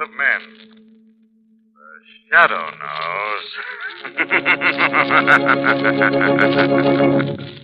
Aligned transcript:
The 0.00 0.04
of 0.04 0.10
men? 0.16 0.40
The 1.76 2.00
shadow 2.30 2.70
knows. 2.80 3.46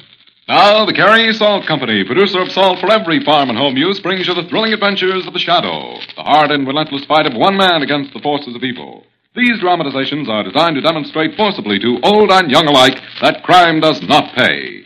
Now, 0.48 0.86
the 0.86 0.92
Carey 0.92 1.32
Salt 1.32 1.66
Company, 1.66 2.04
producer 2.04 2.38
of 2.38 2.52
salt 2.52 2.78
for 2.78 2.88
every 2.88 3.18
farm 3.24 3.48
and 3.48 3.58
home 3.58 3.77
use, 3.77 3.98
brings 3.98 4.28
you 4.28 4.34
the 4.34 4.44
thrilling 4.44 4.72
adventures 4.72 5.27
of 5.27 5.32
the 5.32 5.41
Shadow, 5.41 5.98
the 6.14 6.22
hard 6.22 6.52
and 6.52 6.64
relentless 6.64 7.04
fight 7.06 7.27
of 7.27 7.34
one 7.34 7.56
man 7.56 7.82
against 7.82 8.14
the 8.14 8.20
forces 8.20 8.55
of 8.55 8.62
evil. 8.62 9.02
These 9.34 9.58
dramatizations 9.58 10.28
are 10.28 10.44
designed 10.44 10.77
to 10.77 10.82
demonstrate 10.82 11.36
forcibly 11.36 11.80
to 11.80 11.98
old 12.05 12.30
and 12.30 12.48
young 12.48 12.68
alike 12.68 13.02
that 13.22 13.42
crime 13.42 13.80
does 13.80 14.00
not 14.02 14.36
pay. 14.36 14.84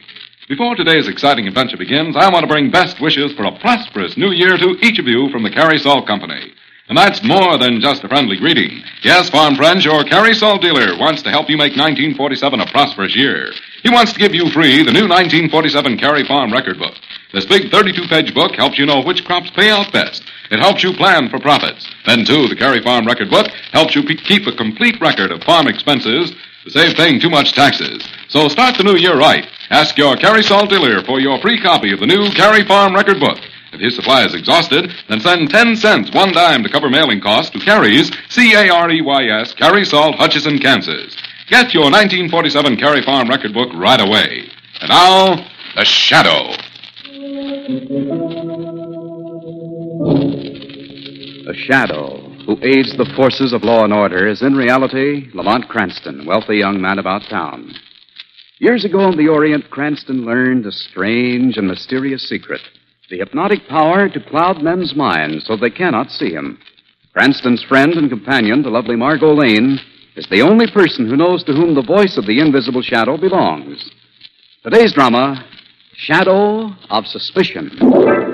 Before 0.49 0.75
today's 0.77 1.09
exciting 1.09 1.47
adventure 1.47 1.77
begins, 1.77 2.17
I 2.17 2.31
want 2.33 2.45
to 2.45 2.49
bring 2.49 2.71
best 2.71 2.99
wishes 2.99 3.35
for 3.35 3.45
a 3.45 3.59
prosperous 3.59 4.17
new 4.17 4.31
year 4.31 4.57
to 4.57 4.79
each 4.81 4.99
of 4.99 5.07
you 5.07 5.29
from 5.29 5.43
the 5.43 5.51
Carey 5.51 5.79
Salt 5.79 6.07
Company. 6.07 6.55
And 6.91 6.99
that's 6.99 7.23
more 7.23 7.57
than 7.57 7.81
just 7.81 8.03
a 8.03 8.09
friendly 8.09 8.37
greeting. 8.37 8.83
Yes, 9.05 9.31
farm 9.31 9.55
friends, 9.55 9.85
your 9.85 10.03
Carey 10.03 10.35
Salt 10.35 10.61
dealer 10.61 10.99
wants 10.99 11.23
to 11.23 11.31
help 11.31 11.49
you 11.49 11.57
make 11.57 11.77
1947 11.77 12.59
a 12.59 12.67
prosperous 12.67 13.15
year. 13.15 13.53
He 13.85 13.91
wants 13.91 14.13
to 14.13 14.19
give 14.19 14.35
you 14.35 14.51
free 14.51 14.83
the 14.83 14.91
new 14.91 15.07
1947 15.07 15.99
Carey 15.99 16.27
Farm 16.27 16.53
Record 16.53 16.81
Book. 16.81 16.97
This 17.33 17.47
big 17.47 17.71
32-page 17.71 18.35
book 18.35 18.57
helps 18.57 18.77
you 18.77 18.87
know 18.87 19.05
which 19.05 19.25
crops 19.25 19.51
pay 19.51 19.71
out 19.71 19.93
best. 19.93 20.25
It 20.51 20.59
helps 20.59 20.83
you 20.83 20.93
plan 20.93 21.31
for 21.31 21.39
profits. 21.39 21.89
Then, 22.07 22.25
too, 22.25 22.49
the 22.49 22.57
Carey 22.57 22.83
Farm 22.83 23.07
Record 23.07 23.31
Book 23.31 23.47
helps 23.71 23.95
you 23.95 24.03
keep 24.03 24.49
a 24.49 24.57
complete 24.57 25.01
record 25.01 25.31
of 25.31 25.45
farm 25.45 25.69
expenses 25.69 26.35
to 26.65 26.71
save 26.73 26.97
paying 26.97 27.21
too 27.21 27.31
much 27.31 27.53
taxes. 27.53 28.05
So 28.27 28.49
start 28.49 28.77
the 28.77 28.83
new 28.83 28.97
year 28.97 29.17
right. 29.17 29.47
Ask 29.71 29.97
your 29.97 30.17
Carey 30.17 30.43
Salt 30.43 30.71
dealer 30.71 31.05
for 31.05 31.21
your 31.21 31.41
free 31.41 31.61
copy 31.61 31.93
of 31.93 32.01
the 32.01 32.07
new 32.07 32.31
Carey 32.31 32.65
Farm 32.65 32.97
Record 32.97 33.21
Book. 33.21 33.39
If 33.73 33.81
his 33.81 33.95
supply 33.95 34.25
is 34.25 34.35
exhausted, 34.35 34.91
then 35.09 35.21
send 35.21 35.51
10 35.51 35.77
cents, 35.77 36.11
one 36.13 36.33
dime 36.33 36.65
to 36.65 36.69
cover 36.69 36.91
mailing 36.91 37.21
costs 37.21 37.51
to 37.53 37.61
Carey's, 37.61 38.11
C-A-R-E-Y-S, 38.29 39.55
Carey 39.55 39.85
Salt, 39.85 40.17
Hutchinson, 40.17 40.59
Kansas. 40.59 41.17
Get 41.49 41.73
your 41.73 41.85
1947 41.85 42.77
Carey 42.77 43.03
Farm 43.03 43.29
Record 43.29 43.55
Book 43.55 43.71
right 43.75 44.01
away. 44.01 44.49
And 44.81 44.89
now, 44.89 45.37
The 45.77 45.85
Shadow. 45.85 46.51
The 51.47 51.55
Shadow, 51.55 52.19
who 52.47 52.59
aids 52.63 52.97
the 52.97 53.13
forces 53.15 53.53
of 53.53 53.63
law 53.63 53.85
and 53.85 53.93
order, 53.93 54.27
is 54.27 54.43
in 54.43 54.55
reality 54.55 55.31
Lamont 55.33 55.69
Cranston, 55.69 56.27
wealthy 56.27 56.57
young 56.57 56.81
man 56.81 56.99
about 56.99 57.23
town. 57.31 57.73
Years 58.59 58.85
ago 58.85 59.09
in 59.09 59.17
the 59.17 59.29
Orient, 59.29 59.71
Cranston 59.71 60.25
learned 60.25 60.67
a 60.67 60.73
strange 60.73 61.57
and 61.57 61.69
mysterious 61.69 62.29
secret 62.29 62.61
the 63.11 63.19
hypnotic 63.19 63.67
power 63.69 64.09
to 64.09 64.21
cloud 64.21 64.63
men's 64.63 64.95
minds 64.95 65.45
so 65.45 65.57
they 65.57 65.71
cannot 65.71 66.11
see 66.11 66.31
him. 66.31 66.59
Cranston's 67.13 67.65
friend 67.65 67.95
and 67.95 68.09
companion, 68.09 68.63
the 68.63 68.71
lovely 68.71 68.95
Margot 68.95 69.35
Lane, 69.35 69.81
is 70.15 70.29
the 70.31 70.43
only 70.43 70.71
person 70.71 71.09
who 71.09 71.17
knows 71.17 71.43
to 71.45 71.53
whom 71.53 71.75
the 71.75 71.83
voice 71.83 72.17
of 72.17 72.27
the 72.27 72.41
invisible 72.41 72.83
shadow 72.83 73.17
belongs. 73.17 73.91
Today's 74.63 74.95
drama 74.95 75.45
Shadow 75.95 76.71
of 76.89 77.05
Suspicion. 77.07 78.30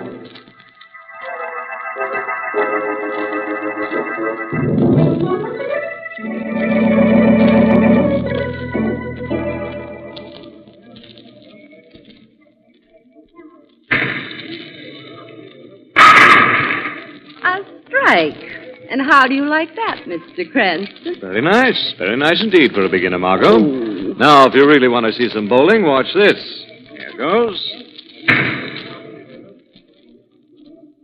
And 18.96 19.04
how 19.06 19.26
do 19.26 19.34
you 19.34 19.44
like 19.44 19.74
that, 19.74 20.04
Mr. 20.06 20.50
Cranston? 20.50 21.16
Very 21.20 21.42
nice. 21.42 21.94
Very 21.98 22.16
nice 22.16 22.42
indeed 22.42 22.72
for 22.72 22.82
a 22.82 22.88
beginner, 22.88 23.18
Margot. 23.18 23.58
Now, 23.58 24.46
if 24.46 24.54
you 24.54 24.66
really 24.66 24.88
want 24.88 25.04
to 25.04 25.12
see 25.12 25.28
some 25.28 25.50
bowling, 25.50 25.84
watch 25.84 26.06
this. 26.14 26.64
Here 26.96 27.12
goes. 27.18 27.72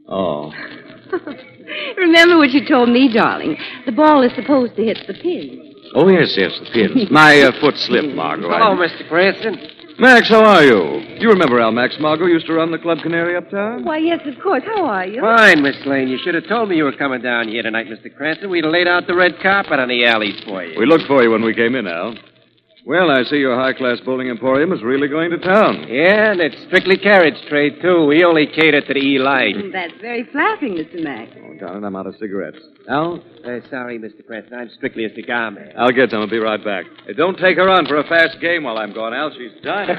Oh. 0.09 0.51
Remember 1.99 2.39
what 2.39 2.53
you 2.53 2.67
told 2.67 2.89
me, 2.89 3.13
darling. 3.13 3.59
The 3.85 3.93
ball 3.93 4.23
is 4.23 4.33
supposed 4.37 4.75
to 4.77 4.85
hit 4.85 4.97
the 5.07 5.13
pin. 5.13 5.75
Oh, 5.95 6.09
yes, 6.09 6.33
yes, 6.35 6.59
the 6.61 6.71
pins. 6.73 7.11
My 7.11 7.43
uh, 7.43 7.51
foot 7.61 7.75
slipped, 7.77 8.15
Margot. 8.15 8.49
Hello, 8.49 8.73
I- 8.73 8.89
Mr. 8.89 9.07
Cranston. 9.07 9.59
Max, 9.99 10.29
how 10.29 10.45
are 10.45 10.65
you? 10.65 11.01
You 11.19 11.29
remember 11.29 11.61
Al 11.61 11.71
Max 11.71 11.97
Margot 12.01 12.27
used 12.27 12.47
to 12.47 12.55
run 12.55 12.73
the 12.73 12.79
Club 12.79 12.99
Canary 13.03 13.37
uptown? 13.37 13.85
Why, 13.85 13.99
yes, 13.99 14.21
of 14.27 14.43
course. 14.43 14.63
How 14.65 14.85
are 14.85 15.07
you? 15.07 15.21
Fine, 15.21 15.63
Miss 15.63 15.77
Lane. 15.87 16.09
You 16.09 16.19
should 16.25 16.35
have 16.35 16.49
told 16.49 16.69
me 16.71 16.77
you 16.77 16.85
were 16.85 16.97
coming 16.97 17.21
down 17.23 17.49
here 17.49 17.63
tonight, 17.63 17.87
Mr. 17.87 18.15
Cranston. 18.15 18.51
We'd 18.51 18.65
have 18.65 18.73
laid 18.73 18.89
out 18.89 19.07
the 19.07 19.15
red 19.15 19.33
carpet 19.43 19.79
on 19.79 19.89
the 19.89 20.05
alleys 20.05 20.41
for 20.45 20.65
you. 20.65 20.79
We 20.79 20.87
looked 20.87 21.05
for 21.07 21.23
you 21.23 21.31
when 21.31 21.43
we 21.45 21.55
came 21.55 21.75
in, 21.75 21.87
Al. 21.87 22.15
Well, 22.85 23.11
I 23.13 23.23
see 23.23 23.37
your 23.37 23.55
high-class 23.55 24.01
bowling 24.05 24.29
emporium 24.29 24.73
is 24.73 24.83
really 24.83 25.07
going 25.07 25.31
to 25.31 25.39
town. 25.39 25.87
Yeah, 25.89 26.33
and 26.33 26.41
it's 26.41 26.61
strictly 26.67 26.97
carriage 26.97 27.37
trade, 27.49 27.75
too. 27.81 28.07
We 28.07 28.25
only 28.25 28.47
cater 28.47 28.81
to 28.81 28.93
the 28.93 28.99
E-Light. 28.99 29.55
Mm, 29.55 29.73
That's 29.73 29.93
very 30.01 30.25
flattering, 30.33 30.75
Mr. 30.75 31.01
Mack. 31.01 31.29
Oh, 31.37 31.55
darn 31.61 31.85
it, 31.85 31.87
I'm 31.87 31.95
out 31.95 32.09
of 32.09 32.17
cigarettes. 32.19 32.59
Al, 32.89 33.23
Uh, 33.47 33.61
sorry, 33.71 34.01
Mr. 34.01 34.27
Cranston. 34.27 34.59
I'm 34.59 34.69
strictly 34.77 35.05
a 35.05 35.15
cigar 35.15 35.53
man. 35.53 35.73
I'll 35.79 35.93
get 35.93 36.11
some. 36.11 36.21
I'll 36.23 36.27
be 36.29 36.39
right 36.39 36.63
back. 36.65 36.85
Hey, 37.07 37.13
don't 37.13 37.39
take 37.39 37.57
her 37.57 37.69
on 37.71 37.87
for 37.87 37.99
a 37.99 38.05
fast 38.09 38.41
game 38.41 38.65
while 38.65 38.79
I'm 38.79 38.93
gone, 38.93 39.15
Al. 39.15 39.31
She's 39.31 39.53
dying. 39.63 39.97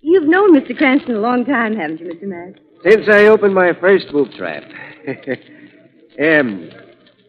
You've 0.00 0.24
known 0.28 0.54
Mr. 0.58 0.76
Cranston 0.76 1.14
a 1.14 1.20
long 1.20 1.44
time, 1.44 1.76
haven't 1.76 2.00
you, 2.00 2.06
Mr. 2.12 2.24
Mack? 2.24 2.54
Since 2.82 3.06
I 3.08 3.26
opened 3.26 3.54
my 3.54 3.72
first 3.80 4.10
boob 4.10 4.32
trap. 4.32 4.64
um, 6.20 6.68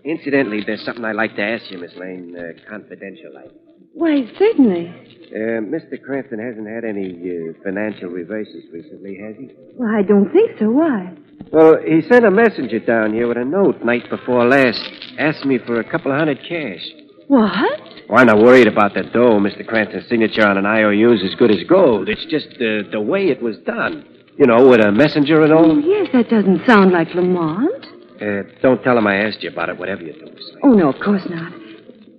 incidentally, 0.06 0.62
there's 0.66 0.84
something 0.86 1.04
I'd 1.06 1.16
like 1.16 1.36
to 1.36 1.42
ask 1.44 1.70
you, 1.72 1.78
Miss 1.80 1.96
Lane, 1.96 2.36
uh, 2.38 2.70
confidential 2.70 3.34
like. 3.34 3.52
Why, 3.94 4.26
certainly. 4.40 4.90
Uh, 5.34 5.62
Mr. 5.62 6.02
Cranston 6.02 6.40
hasn't 6.40 6.68
had 6.68 6.84
any 6.84 7.10
uh, 7.14 7.54
financial 7.64 8.10
reverses 8.10 8.64
recently, 8.72 9.18
has 9.22 9.36
he? 9.38 9.50
Well, 9.76 9.90
I 9.96 10.02
don't 10.02 10.32
think 10.32 10.58
so. 10.60 10.70
Why? 10.72 11.12
Well, 11.52 11.78
he 11.86 12.02
sent 12.10 12.26
a 12.26 12.32
messenger 12.32 12.80
down 12.80 13.14
here 13.14 13.28
with 13.28 13.38
a 13.38 13.46
note 13.46 13.84
night 13.84 14.10
before 14.10 14.46
last. 14.48 14.82
Asked 15.20 15.46
me 15.46 15.60
for 15.60 15.80
a 15.80 15.84
couple 15.90 16.12
of 16.12 16.18
hundred 16.18 16.40
cash. 16.48 16.82
What? 17.28 17.80
Well, 18.10 18.20
I'm 18.20 18.28
not 18.28 18.40
worried 18.40 18.68
about 18.68 18.94
the 18.96 19.04
dough. 19.04 19.40
Mr. 19.40 19.66
Cranston's 19.66 20.08
signature 20.10 20.46
on 20.48 20.58
an 20.58 20.66
IOU 20.66 21.14
is 21.14 21.24
as 21.24 21.36
good 21.36 21.52
as 21.52 21.64
gold. 21.70 22.10
It's 22.10 22.26
just 22.26 22.48
uh, 22.56 22.90
the 22.92 23.02
way 23.02 23.28
it 23.28 23.42
was 23.42 23.58
done. 23.60 24.06
You 24.38 24.48
know, 24.48 24.68
with 24.68 24.82
a 24.84 24.92
messenger 24.92 25.44
and 25.44 25.54
Oh, 25.54 25.58
all. 25.58 25.80
yes, 25.82 26.08
that 26.14 26.30
doesn't 26.30 26.66
sound 26.66 26.92
like 26.92 27.14
Lamont. 27.14 27.83
Uh, 28.22 28.44
don't 28.62 28.82
tell 28.84 28.98
him 28.98 29.08
I 29.08 29.16
asked 29.26 29.42
you 29.44 29.50
about 29.50 29.70
it, 29.70 29.78
whatever 29.78 30.02
you 30.02 30.14
do. 30.14 30.26
Miss 30.34 30.52
Oh, 30.64 30.70
no, 30.70 30.90
of 30.90 31.00
course 31.04 31.24
not. 31.30 31.52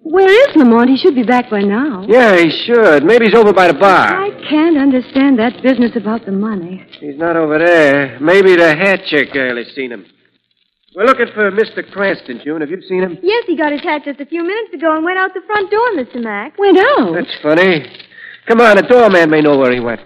Where 0.02 0.28
is 0.28 0.54
Lamont? 0.56 0.90
He 0.90 0.98
should 0.98 1.14
be 1.14 1.22
back 1.22 1.48
by 1.48 1.60
now. 1.62 2.04
Yeah, 2.06 2.36
he 2.36 2.50
should. 2.50 3.04
Maybe 3.04 3.24
he's 3.26 3.34
over 3.34 3.52
by 3.54 3.68
the 3.68 3.74
bar. 3.78 4.22
I 4.22 4.30
can't 4.50 4.76
understand 4.76 5.38
that 5.38 5.62
business 5.62 5.96
about 5.96 6.26
the 6.26 6.32
money. 6.32 6.84
He's 7.00 7.16
not 7.16 7.36
over 7.36 7.58
there. 7.58 8.18
Maybe 8.20 8.54
the 8.54 8.76
hat 8.76 9.00
check 9.06 9.32
girl 9.32 9.56
has 9.56 9.74
seen 9.74 9.90
him. 9.92 10.04
We're 10.94 11.06
looking 11.06 11.28
for 11.34 11.50
Mr. 11.50 11.90
Cranston, 11.90 12.40
June. 12.44 12.60
Have 12.60 12.70
you 12.70 12.82
seen 12.82 13.02
him? 13.02 13.18
Yes, 13.22 13.44
he 13.46 13.56
got 13.56 13.72
his 13.72 13.82
hat 13.82 14.02
just 14.04 14.20
a 14.20 14.26
few 14.26 14.42
minutes 14.44 14.74
ago 14.74 14.94
and 14.94 15.04
went 15.04 15.18
out 15.18 15.32
the 15.32 15.40
front 15.46 15.70
door, 15.70 15.88
Mr. 15.96 16.22
Mack. 16.22 16.58
Went 16.58 16.78
out? 16.78 17.14
That's 17.14 17.34
funny. 17.42 17.86
Come 18.46 18.60
on, 18.60 18.76
the 18.76 18.82
doorman 18.82 19.30
may 19.30 19.40
know 19.40 19.56
where 19.56 19.72
he 19.72 19.80
went. 19.80 20.00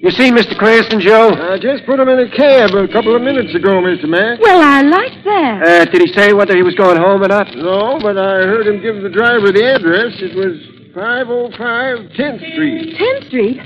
You 0.00 0.10
seen 0.12 0.34
Mr. 0.34 0.56
Cranston, 0.56 0.98
Joe? 1.00 1.28
I 1.36 1.58
just 1.58 1.84
put 1.84 2.00
him 2.00 2.08
in 2.08 2.20
a 2.20 2.30
cab 2.34 2.70
a 2.72 2.88
couple 2.88 3.14
of 3.14 3.20
minutes 3.20 3.54
ago, 3.54 3.84
Mr. 3.84 4.08
Mack. 4.08 4.40
Well, 4.40 4.62
I 4.62 4.80
like 4.80 5.12
that. 5.24 5.60
Uh, 5.62 5.84
did 5.92 6.00
he 6.00 6.08
say 6.14 6.32
whether 6.32 6.56
he 6.56 6.62
was 6.62 6.74
going 6.74 6.96
home 6.96 7.22
or 7.22 7.28
not? 7.28 7.54
No, 7.54 7.98
but 8.00 8.16
I 8.16 8.48
heard 8.48 8.66
him 8.66 8.80
give 8.80 9.02
the 9.02 9.10
driver 9.10 9.52
the 9.52 9.60
address. 9.76 10.16
It 10.24 10.32
was 10.34 10.56
505 10.94 12.16
10th 12.16 12.52
Street. 12.52 12.96
10th 12.96 13.26
Street? 13.28 13.60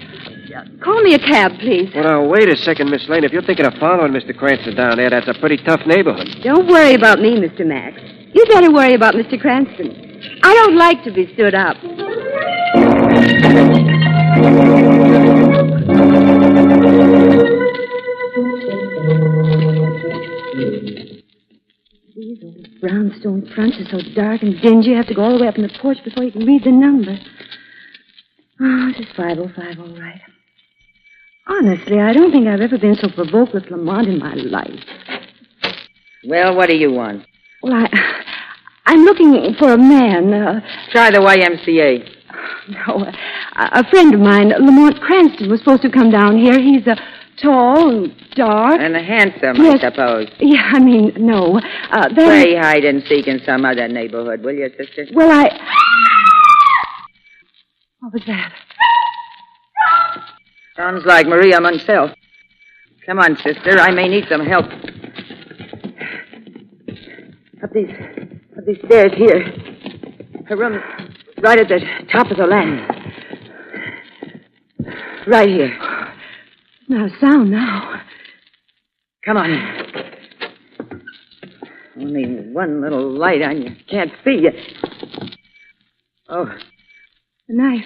Call 0.83 1.03
me 1.03 1.15
a 1.15 1.21
cab, 1.21 1.53
please. 1.61 1.93
Well, 1.95 2.03
now, 2.05 2.25
wait 2.27 2.49
a 2.49 2.57
second, 2.57 2.91
Miss 2.91 3.09
Lane. 3.09 3.23
If 3.23 3.31
you're 3.31 3.43
thinking 3.43 3.67
of 3.67 3.75
following 3.75 4.11
Mr. 4.13 4.37
Cranston 4.37 4.75
down 4.75 4.97
there, 4.97 5.11
that's 5.11 5.29
a 5.29 5.35
pretty 5.35 5.59
tough 5.59 5.87
neighborhood. 5.87 6.27
Don't 6.43 6.67
worry 6.67 6.95
about 6.95 7.21
me, 7.21 7.39
Mr. 7.39 7.65
Max. 7.65 8.01
You 8.35 8.45
better 8.47 8.73
worry 8.73 8.95
about 8.95 9.15
Mr. 9.15 9.41
Cranston. 9.41 10.41
I 10.43 10.53
don't 10.53 10.77
like 10.77 11.05
to 11.05 11.13
be 11.13 11.33
stood 11.35 11.55
up. 11.55 11.77
These 22.17 22.39
old 22.45 22.81
brownstone 22.81 23.51
fronts 23.55 23.77
are 23.81 23.89
so 23.91 24.15
dark 24.15 24.43
and 24.43 24.61
dingy, 24.61 24.91
you 24.91 24.97
have 24.97 25.07
to 25.09 25.15
go 25.15 25.23
all 25.23 25.37
the 25.37 25.43
way 25.43 25.49
up 25.49 25.57
in 25.57 25.63
the 25.63 25.79
porch 25.81 25.99
before 26.05 26.25
you 26.25 26.33
can 26.33 26.47
read 26.47 26.65
the 26.65 26.71
number. 26.71 27.17
Oh, 28.61 28.93
this 28.97 29.07
is 29.07 29.13
505, 29.17 29.79
all 29.81 29.99
right. 30.01 30.21
Honestly, 31.47 32.01
I 32.01 32.13
don't 32.13 32.31
think 32.33 32.47
I've 32.47 32.61
ever 32.61 32.79
been 32.79 32.95
so 32.95 33.09
provoked 33.09 33.53
with 33.53 33.71
Lamont 33.71 34.09
in 34.09 34.19
my 34.19 34.35
life. 34.35 34.81
Well, 36.27 36.57
what 36.57 36.69
do 36.69 36.77
you 36.77 36.93
want? 36.93 37.27
Well, 37.63 37.75
I, 37.75 38.23
I'm 38.87 39.01
looking 39.05 39.55
for 39.59 39.73
a 39.73 39.79
man. 39.79 40.33
Uh, 40.33 40.61
Try 40.91 41.11
the 41.11 41.19
YMCA. 41.19 42.14
no, 42.89 43.05
a, 43.57 43.81
a 43.81 43.85
friend 43.91 44.15
of 44.15 44.21
mine, 44.21 44.49
Lamont 44.49 45.01
Cranston, 45.01 45.51
was 45.51 45.61
supposed 45.61 45.83
to 45.83 45.91
come 45.91 46.11
down 46.11 46.37
here. 46.39 46.59
He's 46.61 46.87
uh, 46.87 46.97
tall 47.43 47.91
and 47.91 48.15
dark. 48.35 48.81
And 48.81 48.95
handsome, 48.97 49.57
Yes. 49.57 49.83
I 49.83 49.91
suppose. 49.91 50.29
Yeah, 50.41 50.63
I 50.73 50.79
mean, 50.81 51.13
no. 51.19 51.59
Uh, 51.91 52.09
Play 52.15 52.57
hide 52.57 52.85
and 52.85 53.03
seek 53.05 53.27
in 53.27 53.41
some 53.45 53.65
other 53.65 53.89
neighborhood, 53.89 54.43
will 54.43 54.55
you, 54.55 54.71
sister? 54.77 55.07
Well, 55.13 55.31
I. 55.31 55.45
What 58.01 58.13
was 58.13 58.23
that? 58.27 58.53
Sounds 60.77 61.05
like 61.07 61.27
Maria 61.27 61.59
Munsell. 61.61 62.15
Come 63.07 63.19
on, 63.19 63.37
sister. 63.37 63.79
I 63.79 63.91
may 63.93 64.09
need 64.09 64.25
some 64.29 64.45
help. 64.45 64.67
Up 67.63 67.71
these, 67.73 67.91
up 68.59 68.65
these 68.67 68.79
stairs 68.87 69.13
here. 69.17 69.41
Her 70.47 70.57
room's 70.57 70.83
right 71.45 71.61
at 71.61 71.69
the 71.69 71.79
top 72.11 72.31
of 72.31 72.39
the 72.39 72.47
landing. 72.47 72.87
Right 75.27 75.49
here. 75.49 75.79
Not 76.89 77.11
a 77.11 77.19
sound 77.21 77.51
now. 77.51 78.01
Come 79.25 79.37
on 79.37 79.51
in. 79.51 79.85
Only 82.01 82.51
one 82.53 82.81
little 82.83 83.11
light 83.11 83.43
on 83.43 83.63
you. 83.63 83.71
Can't 83.91 84.11
see 84.25 84.41
you. 84.43 84.51
Oh, 86.29 86.47
The 87.49 87.55
knife. 87.55 87.85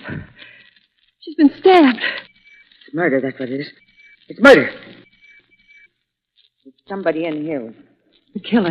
She's 1.20 1.34
been 1.36 1.50
stabbed. 1.58 1.98
it's 2.86 2.94
murder, 2.94 3.20
that's 3.20 3.38
what 3.38 3.48
it 3.50 3.60
is. 3.60 3.68
It's 4.28 4.40
murder. 4.40 4.70
There's 6.64 6.74
somebody 6.88 7.24
in 7.26 7.42
here. 7.44 7.74
The 8.34 8.40
killer. 8.40 8.70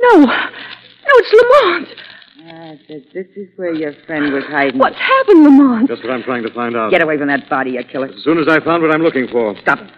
No. 0.00 0.18
No, 0.26 1.12
it's 1.14 1.32
Lamont. 1.32 1.88
Ah, 2.48 2.74
this, 2.86 3.02
this 3.12 3.26
is 3.34 3.48
where 3.56 3.74
your 3.74 3.92
friend 4.06 4.32
was 4.32 4.44
hiding. 4.46 4.78
What's 4.78 4.94
happened, 4.94 5.42
Lamont? 5.42 5.88
Just 5.88 6.04
what 6.04 6.12
I'm 6.12 6.22
trying 6.22 6.44
to 6.44 6.50
find 6.54 6.76
out. 6.76 6.92
Get 6.92 7.02
away 7.02 7.18
from 7.18 7.26
that 7.26 7.50
body, 7.50 7.72
you 7.72 7.82
killer. 7.90 8.06
As 8.06 8.22
soon 8.22 8.38
as 8.38 8.46
I 8.46 8.60
found 8.60 8.84
what 8.84 8.94
I'm 8.94 9.02
looking 9.02 9.26
for. 9.26 9.56
Stop 9.62 9.80
it. 9.80 9.90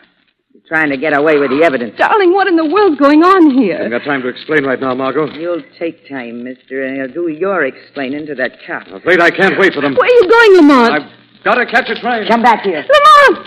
You're 0.55 0.63
trying 0.67 0.89
to 0.89 0.97
get 0.97 1.13
away 1.15 1.37
with 1.37 1.51
the 1.51 1.63
evidence. 1.63 1.99
Darling, 1.99 2.33
what 2.33 2.47
in 2.47 2.57
the 2.57 2.65
world's 2.65 2.99
going 2.99 3.23
on 3.23 3.51
here? 3.51 3.75
I 3.75 3.83
haven't 3.83 3.99
got 3.99 4.05
time 4.07 4.23
to 4.23 4.29
explain 4.29 4.65
right 4.65 4.81
now, 4.81 4.95
Margot. 4.95 5.31
You'll 5.35 5.63
take 5.79 6.09
time, 6.09 6.43
mister, 6.43 6.87
and 6.87 6.97
you'll 6.97 7.13
do 7.13 7.29
your 7.29 7.67
explaining 7.67 8.25
to 8.27 8.35
that 8.37 8.53
cop. 8.67 8.87
I'm 8.87 8.95
afraid 8.95 9.21
I 9.21 9.31
can't 9.31 9.59
wait 9.59 9.75
for 9.75 9.83
them. 9.83 9.95
Where 9.95 10.09
are 10.09 10.15
you 10.15 10.29
going, 10.29 10.57
Lamont? 10.57 10.93
I've 10.95 11.45
got 11.45 11.57
to 11.57 11.67
catch 11.67 11.91
a 11.91 12.01
train. 12.01 12.27
Come 12.29 12.43
back 12.43 12.63
here. 12.63 12.83
Lamont! 13.29 13.45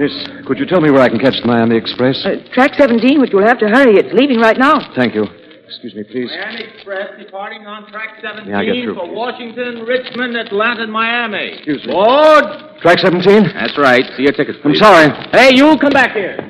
Miss, 0.00 0.16
could 0.46 0.56
you 0.58 0.64
tell 0.64 0.80
me 0.80 0.90
where 0.90 1.02
I 1.02 1.10
can 1.10 1.18
catch 1.18 1.36
the 1.42 1.46
Miami 1.46 1.76
Express? 1.76 2.24
Uh, 2.24 2.40
track 2.54 2.72
17, 2.72 3.20
but 3.20 3.28
you'll 3.28 3.44
have 3.46 3.58
to 3.58 3.68
hurry. 3.68 4.00
It's 4.00 4.08
leaving 4.16 4.40
right 4.40 4.56
now. 4.56 4.80
Thank 4.96 5.14
you. 5.14 5.28
Excuse 5.68 5.94
me, 5.94 6.04
please. 6.04 6.32
Miami 6.32 6.64
Express 6.72 7.20
departing 7.20 7.66
on 7.66 7.84
track 7.92 8.16
17 8.22 8.48
Yeah, 8.48 8.60
I 8.60 8.64
get 8.64 8.82
through, 8.82 8.94
for 8.94 9.04
please. 9.04 9.14
Washington, 9.14 9.84
Richmond, 9.84 10.36
Atlanta, 10.38 10.88
and 10.88 10.92
Miami. 10.92 11.52
Excuse 11.52 11.84
me. 11.84 11.92
Board. 11.92 12.80
Track 12.80 12.98
17? 13.04 13.52
That's 13.52 13.76
right. 13.76 14.00
See 14.16 14.22
your 14.24 14.32
tickets, 14.32 14.56
I'm 14.64 14.74
sorry. 14.74 15.12
Hey, 15.36 15.52
you 15.52 15.76
come 15.76 15.92
back 15.92 16.16
here. 16.16 16.48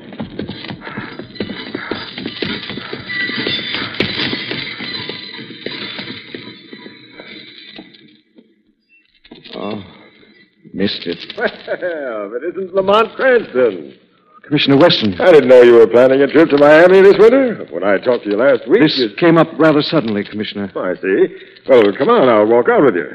Missed 10.81 11.05
it. 11.07 11.21
Well, 11.37 12.33
it 12.35 12.45
isn't 12.51 12.75
Lamont 12.75 13.15
Cranston. 13.17 13.99
Commissioner 14.45 14.79
Weston. 14.79 15.21
I 15.21 15.31
didn't 15.33 15.49
know 15.49 15.63
you 15.63 15.75
were 15.75 15.87
planning 15.87 16.23
a 16.23 16.27
trip 16.27 16.49
to 16.51 16.59
Miami 16.59 17.03
this 17.03 17.17
winter. 17.19 17.67
When 17.71 17.85
I 17.85 17.99
talked 17.99 18.25
to 18.25 18.31
you 18.31 18.37
last 18.37 18.67
week, 18.69 18.81
This 18.83 18.99
you... 18.99 19.11
came 19.17 19.39
up 19.39 19.47
rather 19.59 19.83
suddenly, 19.83 20.25
Commissioner. 20.25 20.73
Oh, 20.75 20.81
I 20.83 20.95
see. 20.97 21.27
Well, 21.69 21.83
come 21.97 22.09
on, 22.09 22.29
I'll 22.29 22.47
walk 22.47 22.69
out 22.69 22.83
with 22.83 22.97
you. 22.97 23.07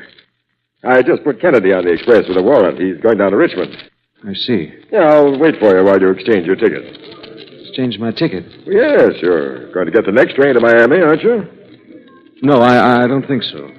I 0.83 1.01
just 1.01 1.23
put 1.23 1.41
Kennedy 1.41 1.73
on 1.73 1.83
the 1.83 1.91
express 1.91 2.27
with 2.29 2.37
a 2.37 2.43
warrant. 2.43 2.79
He's 2.79 3.01
going 3.01 3.17
down 3.17 3.31
to 3.31 3.37
Richmond. 3.37 3.75
I 4.23 4.33
see. 4.33 4.71
Yeah, 4.91 5.11
I'll 5.11 5.37
wait 5.37 5.59
for 5.59 5.75
you 5.77 5.83
while 5.83 5.99
you 5.99 6.09
exchange 6.11 6.45
your 6.45 6.55
ticket. 6.55 6.83
Exchange 7.67 7.97
my 7.99 8.11
ticket. 8.11 8.45
Yes, 8.65 9.19
you're 9.21 9.73
going 9.73 9.87
to 9.87 9.91
get 9.91 10.05
the 10.05 10.11
next 10.13 10.35
train 10.35 10.53
to 10.53 10.61
Miami, 10.61 11.01
aren't 11.01 11.23
you? 11.23 11.43
No, 12.43 12.61
I, 12.61 13.03
I 13.03 13.07
don't 13.07 13.27
think 13.27 13.43
so. 13.43 13.69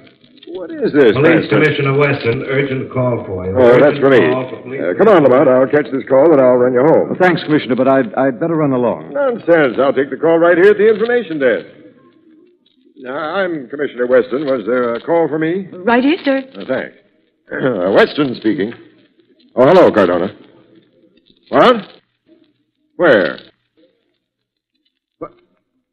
What 0.57 0.71
is 0.73 0.89
this, 0.91 1.13
Police 1.13 1.45
Cranston? 1.45 1.61
Commissioner 1.61 1.93
Weston, 1.97 2.37
urgent 2.49 2.91
call 2.91 3.21
for 3.29 3.45
you. 3.45 3.53
Oh, 3.53 3.77
Urgent 3.77 3.83
that's 3.85 3.99
for 4.01 4.09
me. 4.09 4.17
for 4.25 4.89
Uh, 4.89 4.97
come 4.97 5.07
on, 5.07 5.21
Lamont. 5.23 5.47
I'll 5.47 5.69
catch 5.69 5.85
this 5.93 6.01
call 6.09 6.33
and 6.33 6.41
I'll 6.41 6.57
run 6.57 6.73
you 6.73 6.81
home. 6.81 7.13
Well, 7.13 7.19
thanks, 7.21 7.43
Commissioner, 7.45 7.75
but 7.75 7.87
I'd, 7.87 8.09
I'd 8.15 8.39
better 8.39 8.55
run 8.57 8.73
along. 8.73 9.13
Nonsense. 9.13 9.77
I'll 9.77 9.93
take 9.93 10.09
the 10.09 10.17
call 10.17 10.39
right 10.39 10.57
here 10.57 10.71
at 10.73 10.77
the 10.81 10.89
information 10.89 11.37
desk. 11.37 11.65
Now, 12.97 13.13
I'm 13.37 13.69
Commissioner 13.69 14.07
Weston. 14.07 14.45
Was 14.49 14.65
there 14.65 14.95
a 14.95 15.01
call 15.01 15.27
for 15.29 15.37
me? 15.37 15.67
Right 15.71 16.03
here, 16.03 16.17
sir. 16.25 16.41
Uh, 16.57 16.65
thanks. 16.67 16.97
Uh, 17.47 17.91
Weston 17.95 18.35
speaking. 18.41 18.73
Oh, 19.55 19.65
hello, 19.65 19.89
Cardona. 19.89 20.35
What? 21.47 21.75
Where? 22.97 23.39
What? 25.19 25.31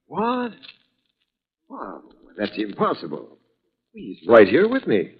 What? 0.08 0.52
Wow, 1.68 2.02
that's 2.36 2.50
impossible. 2.56 3.33
He's 3.94 4.18
right 4.26 4.48
here 4.48 4.68
with 4.68 4.88
me. 4.88 5.12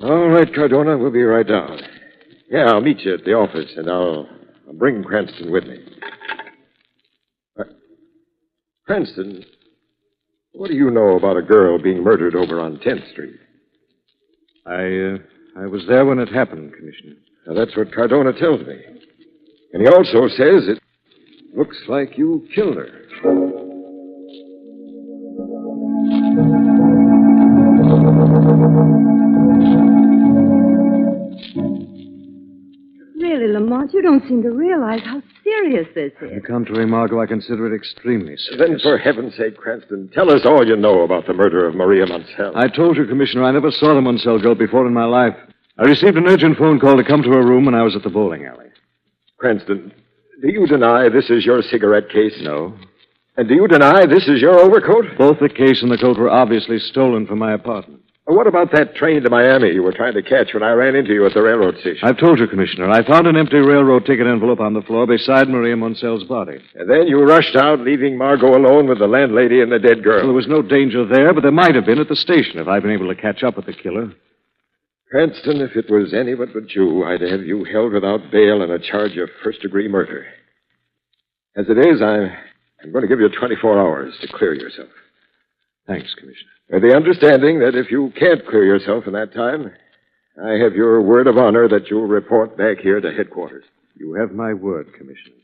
All 0.00 0.28
right, 0.28 0.52
Cardona, 0.54 0.96
we'll 0.96 1.10
be 1.10 1.22
right 1.22 1.46
down. 1.46 1.80
Yeah, 2.48 2.66
I'll 2.66 2.80
meet 2.80 3.00
you 3.00 3.14
at 3.14 3.24
the 3.24 3.32
office, 3.32 3.72
and 3.76 3.90
I'll, 3.90 4.28
I'll 4.68 4.74
bring 4.74 5.02
Cranston 5.02 5.50
with 5.50 5.64
me. 5.64 5.78
Uh, 7.58 7.64
Cranston, 8.86 9.44
what 10.52 10.68
do 10.68 10.76
you 10.76 10.90
know 10.90 11.16
about 11.16 11.36
a 11.36 11.42
girl 11.42 11.82
being 11.82 12.04
murdered 12.04 12.36
over 12.36 12.60
on 12.60 12.76
10th 12.76 13.10
Street? 13.10 13.40
I, 14.64 14.74
uh, 14.74 15.62
I 15.64 15.66
was 15.66 15.84
there 15.88 16.04
when 16.04 16.20
it 16.20 16.28
happened, 16.28 16.74
Commissioner. 16.74 17.16
Now, 17.48 17.54
that's 17.54 17.76
what 17.76 17.92
Cardona 17.92 18.32
tells 18.38 18.60
me. 18.60 18.80
And 19.72 19.82
he 19.82 19.88
also 19.88 20.28
says 20.28 20.68
it 20.68 20.80
looks 21.56 21.76
like 21.88 22.16
you 22.16 22.46
killed 22.54 22.76
her. 22.76 23.05
You 33.96 34.02
don't 34.02 34.22
seem 34.28 34.42
to 34.42 34.50
realize 34.50 35.00
how 35.04 35.22
serious 35.42 35.88
this 35.94 36.12
On 36.22 36.28
is. 36.28 36.34
the 36.42 36.46
contrary, 36.46 36.86
Margot, 36.86 37.20
I 37.20 37.26
consider 37.26 37.72
it 37.72 37.74
extremely 37.74 38.36
serious. 38.36 38.58
Then, 38.58 38.78
for 38.78 38.98
heaven's 38.98 39.34
sake, 39.36 39.56
Cranston, 39.56 40.10
tell 40.12 40.30
us 40.30 40.42
all 40.44 40.66
you 40.66 40.76
know 40.76 41.02
about 41.02 41.26
the 41.26 41.32
murder 41.32 41.66
of 41.66 41.74
Maria 41.74 42.06
Mansell. 42.06 42.52
I 42.54 42.68
told 42.68 42.96
you, 42.96 43.06
Commissioner, 43.06 43.44
I 43.44 43.52
never 43.52 43.70
saw 43.70 43.94
the 43.94 44.00
Munsell 44.00 44.40
girl 44.42 44.54
before 44.54 44.86
in 44.86 44.94
my 44.94 45.06
life. 45.06 45.34
I 45.78 45.82
received 45.84 46.16
an 46.16 46.26
urgent 46.26 46.58
phone 46.58 46.78
call 46.78 46.96
to 46.96 47.04
come 47.04 47.22
to 47.22 47.30
her 47.30 47.44
room 47.46 47.64
when 47.64 47.74
I 47.74 47.82
was 47.82 47.96
at 47.96 48.02
the 48.02 48.10
bowling 48.10 48.44
alley. 48.44 48.66
Cranston, 49.38 49.92
do 50.42 50.48
you 50.52 50.66
deny 50.66 51.08
this 51.08 51.30
is 51.30 51.44
your 51.44 51.62
cigarette 51.62 52.08
case? 52.10 52.34
No. 52.40 52.74
And 53.36 53.48
do 53.48 53.54
you 53.54 53.66
deny 53.68 54.06
this 54.06 54.28
is 54.28 54.40
your 54.40 54.58
overcoat? 54.58 55.04
Both 55.18 55.40
the 55.40 55.48
case 55.50 55.82
and 55.82 55.90
the 55.90 55.98
coat 55.98 56.16
were 56.18 56.30
obviously 56.30 56.78
stolen 56.78 57.26
from 57.26 57.38
my 57.38 57.52
apartment. 57.52 58.00
What 58.26 58.48
about 58.48 58.72
that 58.72 58.96
train 58.96 59.22
to 59.22 59.30
Miami 59.30 59.70
you 59.70 59.84
were 59.84 59.92
trying 59.92 60.14
to 60.14 60.22
catch 60.22 60.52
when 60.52 60.64
I 60.64 60.72
ran 60.72 60.96
into 60.96 61.14
you 61.14 61.24
at 61.26 61.34
the 61.34 61.42
railroad 61.42 61.78
station? 61.78 62.02
I've 62.02 62.18
told 62.18 62.40
you, 62.40 62.48
Commissioner. 62.48 62.90
I 62.90 63.06
found 63.06 63.28
an 63.28 63.36
empty 63.36 63.58
railroad 63.58 64.04
ticket 64.04 64.26
envelope 64.26 64.58
on 64.58 64.74
the 64.74 64.82
floor 64.82 65.06
beside 65.06 65.48
Maria 65.48 65.76
Munsell's 65.76 66.24
body. 66.24 66.58
And 66.74 66.90
then 66.90 67.06
you 67.06 67.22
rushed 67.22 67.54
out, 67.54 67.80
leaving 67.80 68.18
Margot 68.18 68.56
alone 68.56 68.88
with 68.88 68.98
the 68.98 69.06
landlady 69.06 69.62
and 69.62 69.70
the 69.70 69.78
dead 69.78 70.02
girl. 70.02 70.26
Well, 70.26 70.26
there 70.26 70.42
was 70.42 70.48
no 70.48 70.60
danger 70.60 71.06
there, 71.06 71.32
but 71.32 71.42
there 71.42 71.52
might 71.52 71.76
have 71.76 71.86
been 71.86 72.00
at 72.00 72.08
the 72.08 72.16
station 72.16 72.58
if 72.58 72.66
I'd 72.66 72.82
been 72.82 72.90
able 72.90 73.14
to 73.14 73.20
catch 73.20 73.44
up 73.44 73.54
with 73.56 73.66
the 73.66 73.72
killer. 73.72 74.12
Cranston, 75.08 75.60
if 75.60 75.76
it 75.76 75.88
was 75.88 76.12
anyone 76.12 76.50
but 76.52 76.74
you, 76.74 77.04
I'd 77.04 77.20
have 77.20 77.42
you 77.42 77.62
held 77.62 77.92
without 77.92 78.32
bail 78.32 78.60
on 78.60 78.72
a 78.72 78.80
charge 78.80 79.16
of 79.18 79.28
first 79.44 79.62
degree 79.62 79.86
murder. 79.86 80.26
As 81.56 81.66
it 81.68 81.78
is, 81.78 82.02
I'm, 82.02 82.32
I'm 82.82 82.90
going 82.90 83.02
to 83.02 83.08
give 83.08 83.20
you 83.20 83.28
24 83.28 83.78
hours 83.78 84.14
to 84.20 84.26
clear 84.26 84.52
yourself. 84.52 84.88
Thanks, 85.86 86.12
Commissioner. 86.18 86.55
With 86.70 86.82
the 86.82 86.96
understanding 86.96 87.60
that 87.60 87.76
if 87.76 87.90
you 87.90 88.12
can't 88.18 88.44
clear 88.46 88.64
yourself 88.64 89.04
in 89.06 89.12
that 89.12 89.32
time, 89.32 89.72
I 90.42 90.52
have 90.62 90.74
your 90.74 91.00
word 91.00 91.28
of 91.28 91.38
honor 91.38 91.68
that 91.68 91.88
you'll 91.90 92.06
report 92.08 92.56
back 92.58 92.78
here 92.78 93.00
to 93.00 93.12
headquarters. 93.12 93.64
You 93.94 94.14
have 94.14 94.32
my 94.32 94.52
word, 94.52 94.88
Commissioner. 94.92 95.36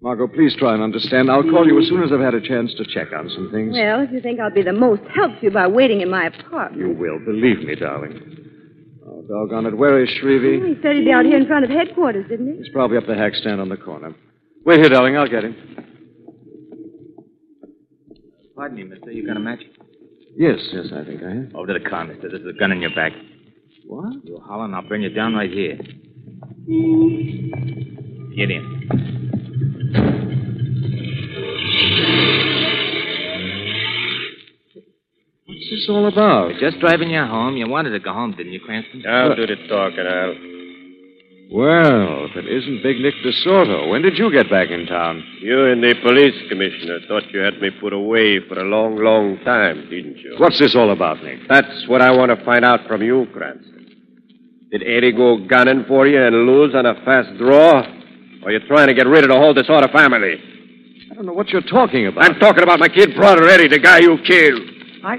Margot, 0.00 0.28
please 0.28 0.54
try 0.56 0.72
and 0.72 0.84
understand. 0.84 1.28
I'll 1.28 1.42
call 1.42 1.66
you 1.66 1.80
as 1.80 1.88
soon 1.88 2.04
as 2.04 2.12
I've 2.12 2.20
had 2.20 2.34
a 2.34 2.40
chance 2.40 2.72
to 2.76 2.84
check 2.84 3.08
on 3.12 3.28
some 3.28 3.50
things. 3.50 3.72
Well, 3.72 4.02
if 4.02 4.12
you 4.12 4.20
think 4.20 4.38
I'll 4.38 4.54
be 4.54 4.62
the 4.62 4.72
most 4.72 5.02
help 5.12 5.32
to 5.40 5.42
you 5.42 5.50
by 5.50 5.66
waiting 5.66 6.00
in 6.00 6.08
my 6.08 6.26
apartment. 6.26 6.80
You 6.80 6.94
will. 6.94 7.18
Believe 7.18 7.66
me, 7.66 7.74
darling. 7.74 8.45
Doggone 9.28 9.66
it. 9.66 9.76
Where 9.76 10.02
is 10.02 10.08
Shrevvie? 10.22 10.66
He 10.66 10.82
said 10.82 10.96
he'd 10.96 11.04
be 11.04 11.12
out 11.12 11.24
here 11.24 11.36
in 11.36 11.46
front 11.46 11.64
of 11.64 11.70
headquarters, 11.70 12.28
didn't 12.28 12.52
he? 12.52 12.58
He's 12.58 12.72
probably 12.72 12.96
up 12.96 13.06
the 13.06 13.14
hack 13.16 13.34
stand 13.34 13.60
on 13.60 13.68
the 13.68 13.76
corner. 13.76 14.14
Wait 14.64 14.78
here, 14.80 14.88
darling. 14.88 15.16
I'll 15.16 15.28
get 15.28 15.44
him. 15.44 15.56
Pardon 18.54 18.76
me, 18.76 18.84
mister. 18.84 19.10
You 19.10 19.26
got 19.26 19.36
a 19.36 19.40
match? 19.40 19.60
Yes, 20.36 20.58
yes, 20.72 20.86
I 20.94 21.04
think 21.04 21.22
I 21.22 21.30
have. 21.34 21.54
Over 21.54 21.66
to 21.68 21.78
the 21.78 21.88
car, 21.88 22.04
mister. 22.04 22.28
There's 22.28 22.46
a 22.46 22.52
gun 22.58 22.72
in 22.72 22.80
your 22.80 22.94
back. 22.94 23.12
What? 23.86 24.24
You 24.24 24.38
holler 24.38 24.64
and 24.64 24.74
I'll 24.74 24.86
bring 24.86 25.02
you 25.02 25.10
down 25.10 25.34
right 25.34 25.50
here. 25.50 25.76
Get 28.36 28.50
in. 28.50 28.72
What's 35.66 35.82
this 35.82 35.88
all 35.90 36.06
about? 36.06 36.52
Just 36.60 36.78
driving 36.78 37.10
you 37.10 37.24
home. 37.24 37.56
You 37.56 37.68
wanted 37.68 37.90
to 37.90 37.98
go 37.98 38.12
home, 38.12 38.30
didn't 38.36 38.52
you, 38.52 38.60
Cranston? 38.60 39.02
I'll 39.04 39.34
do 39.34 39.48
the 39.48 39.56
talking, 39.66 40.06
Al. 40.06 40.30
Well, 41.50 42.26
if 42.30 42.36
it 42.36 42.46
isn't 42.46 42.84
Big 42.84 43.00
Nick 43.00 43.14
DeSoto, 43.26 43.90
when 43.90 44.02
did 44.02 44.16
you 44.16 44.30
get 44.30 44.48
back 44.48 44.70
in 44.70 44.86
town? 44.86 45.24
You 45.40 45.66
and 45.66 45.82
the 45.82 45.94
police 46.04 46.34
commissioner 46.48 47.00
thought 47.08 47.28
you 47.32 47.40
had 47.40 47.60
me 47.60 47.70
put 47.80 47.92
away 47.92 48.38
for 48.46 48.60
a 48.60 48.62
long, 48.62 48.94
long 48.94 49.38
time, 49.44 49.90
didn't 49.90 50.18
you? 50.18 50.36
What's 50.38 50.60
this 50.60 50.76
all 50.76 50.92
about, 50.92 51.20
Nick? 51.24 51.40
That's 51.48 51.88
what 51.88 52.00
I 52.00 52.12
want 52.12 52.30
to 52.30 52.44
find 52.44 52.64
out 52.64 52.86
from 52.86 53.02
you, 53.02 53.26
Cranston. 53.32 53.90
Did 54.70 54.84
Eddie 54.86 55.12
go 55.12 55.48
gunning 55.48 55.84
for 55.88 56.06
you 56.06 56.22
and 56.22 56.46
lose 56.46 56.76
on 56.76 56.86
a 56.86 56.94
fast 57.04 57.36
draw? 57.38 57.82
Or 57.82 58.48
are 58.48 58.52
you 58.52 58.60
trying 58.68 58.86
to 58.86 58.94
get 58.94 59.08
rid 59.08 59.24
of 59.24 59.30
the 59.30 59.36
whole 59.36 59.52
DeSoto 59.52 59.90
family? 59.90 60.36
I 61.10 61.14
don't 61.14 61.26
know 61.26 61.32
what 61.32 61.48
you're 61.48 61.62
talking 61.62 62.06
about. 62.06 62.22
I'm 62.22 62.38
talking 62.38 62.62
about 62.62 62.78
my 62.78 62.88
kid 62.88 63.16
brother, 63.16 63.48
Eddie, 63.48 63.66
the 63.66 63.80
guy 63.80 63.98
you 63.98 64.16
killed. 64.24 64.62
I. 65.04 65.18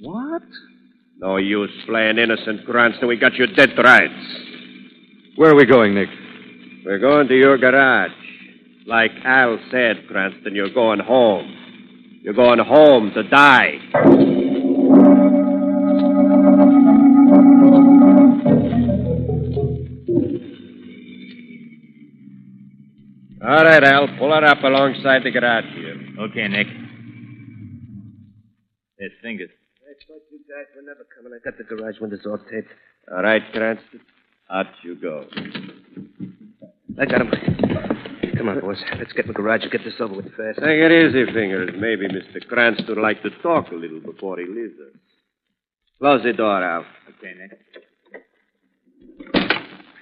What? 0.00 0.42
No 1.18 1.38
use 1.38 1.70
playing 1.86 2.18
innocent, 2.18 2.66
Cranston. 2.66 3.08
We 3.08 3.16
got 3.16 3.34
you 3.34 3.46
dead 3.46 3.70
to 3.76 3.82
rights. 3.82 4.12
Where 5.36 5.50
are 5.50 5.56
we 5.56 5.64
going, 5.64 5.94
Nick? 5.94 6.08
We're 6.84 6.98
going 6.98 7.28
to 7.28 7.34
your 7.34 7.56
garage. 7.58 8.12
Like 8.86 9.12
Al 9.24 9.58
said, 9.70 10.06
Cranston, 10.08 10.54
you're 10.54 10.72
going 10.72 11.00
home. 11.00 12.20
You're 12.22 12.34
going 12.34 12.58
home 12.58 13.12
to 13.14 13.22
die. 13.22 13.78
All 23.42 23.64
right, 23.64 23.84
Al. 23.84 24.08
Pull 24.18 24.36
it 24.36 24.44
up 24.44 24.62
alongside 24.62 25.22
the 25.24 25.30
garage 25.30 25.64
here. 25.74 25.96
Okay, 26.20 26.48
Nick. 26.48 26.66
There's 28.98 29.12
fingers. 29.22 29.50
I 30.36 30.38
thought 30.38 30.44
you 30.48 30.54
guys 30.54 30.66
were 30.76 30.82
never 30.82 31.06
coming. 31.16 31.32
I 31.32 31.38
got 31.42 31.56
the 31.56 31.64
garage 31.64 32.00
windows 32.00 32.20
all 32.26 32.38
taped. 32.50 32.68
All 33.10 33.22
right, 33.22 33.42
Cranston. 33.52 34.00
Out 34.50 34.66
you 34.82 34.94
go. 34.96 35.24
I 37.00 37.04
got 37.06 37.20
him. 37.22 37.32
Come 38.36 38.48
on, 38.48 38.60
boys. 38.60 38.82
Let's 38.98 39.12
get 39.12 39.24
in 39.24 39.28
the 39.28 39.34
garage 39.34 39.62
and 39.62 39.72
get 39.72 39.84
this 39.84 39.94
over 40.00 40.14
with 40.14 40.26
fast. 40.36 40.58
Take 40.58 40.80
it 40.80 40.92
easy, 40.92 41.24
Fingers. 41.32 41.70
Maybe 41.78 42.06
Mr. 42.08 42.46
Cranston 42.48 42.86
would 42.88 42.98
like 42.98 43.22
to 43.22 43.30
talk 43.42 43.70
a 43.70 43.74
little 43.74 44.00
before 44.00 44.38
he 44.38 44.46
leaves 44.46 44.74
us. 44.78 44.98
Close 45.98 46.22
the 46.22 46.32
door, 46.32 46.62
Al. 46.62 46.84
Okay, 47.18 47.32
Nick. 47.38 47.58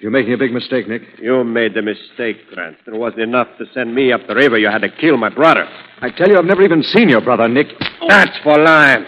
You're 0.00 0.10
making 0.10 0.34
a 0.34 0.38
big 0.38 0.52
mistake, 0.52 0.88
Nick. 0.88 1.02
You 1.18 1.44
made 1.44 1.74
the 1.74 1.82
mistake, 1.82 2.38
Cranston. 2.52 2.94
It 2.94 2.98
wasn't 2.98 3.22
enough 3.22 3.48
to 3.58 3.66
send 3.72 3.94
me 3.94 4.12
up 4.12 4.26
the 4.26 4.34
river. 4.34 4.58
You 4.58 4.68
had 4.68 4.82
to 4.82 4.90
kill 4.90 5.16
my 5.16 5.30
brother. 5.30 5.66
I 6.00 6.10
tell 6.10 6.28
you, 6.28 6.36
I've 6.36 6.44
never 6.44 6.62
even 6.62 6.82
seen 6.82 7.08
your 7.08 7.20
brother, 7.20 7.48
Nick. 7.48 7.68
That's 8.08 8.36
for 8.42 8.58
lying. 8.58 9.04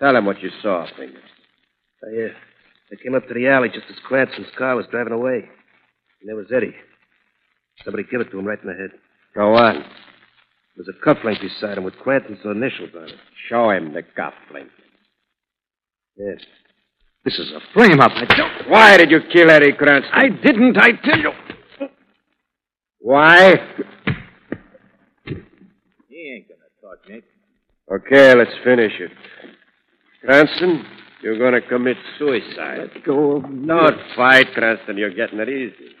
Tell 0.00 0.16
him 0.16 0.26
what 0.26 0.42
you 0.42 0.50
saw, 0.62 0.86
Fingers. 0.96 1.22
I, 2.02 2.22
uh, 2.24 2.28
I 2.92 3.02
came 3.02 3.14
up 3.14 3.26
to 3.28 3.34
the 3.34 3.48
alley 3.48 3.68
just 3.68 3.86
as 3.88 3.96
Cranston's 4.04 4.48
car 4.58 4.76
was 4.76 4.86
driving 4.90 5.12
away. 5.12 5.48
And 6.20 6.28
there 6.28 6.36
was 6.36 6.46
Eddie. 6.54 6.74
Somebody 7.84 8.04
give 8.10 8.20
it 8.20 8.30
to 8.30 8.38
him 8.38 8.46
right 8.46 8.60
in 8.60 8.68
the 8.68 8.74
head. 8.74 8.90
Go 9.34 9.54
on. 9.54 9.84
There's 10.76 10.88
a 10.88 11.06
cufflink 11.06 11.40
beside 11.40 11.78
him 11.78 11.84
with 11.84 11.96
Cranston's 11.96 12.40
initials 12.44 12.90
on 12.96 13.08
it. 13.08 13.14
Show 13.48 13.70
him 13.70 13.92
the 13.92 14.02
cufflink. 14.02 14.68
Yes. 16.16 16.40
This 17.24 17.38
is 17.38 17.52
a 17.52 17.60
frame 17.72 18.00
up. 18.00 18.12
I 18.14 18.24
don't. 18.36 18.70
Why 18.70 18.96
did 18.96 19.10
you 19.10 19.20
kill 19.32 19.50
Eddie 19.50 19.72
Cranston? 19.72 20.12
I 20.12 20.28
didn't, 20.28 20.76
I 20.76 20.92
tell 20.92 21.18
you. 21.18 21.30
Why? 22.98 23.54
He 26.08 26.32
ain't 26.32 26.48
gonna 26.48 26.70
talk, 26.80 27.08
Nick. 27.08 27.24
Okay, 27.90 28.34
let's 28.34 28.50
finish 28.62 28.92
it. 28.98 29.10
Cranston, 30.24 30.84
you're 31.22 31.38
going 31.38 31.52
to 31.52 31.60
commit 31.68 31.96
suicide. 32.18 32.90
Let 32.94 33.04
go 33.04 33.36
of 33.36 33.42
Don't 33.42 34.00
fight, 34.16 34.46
Cranston. 34.54 34.96
You're 34.96 35.14
getting 35.14 35.38
it 35.38 35.48
easy. 35.48 35.94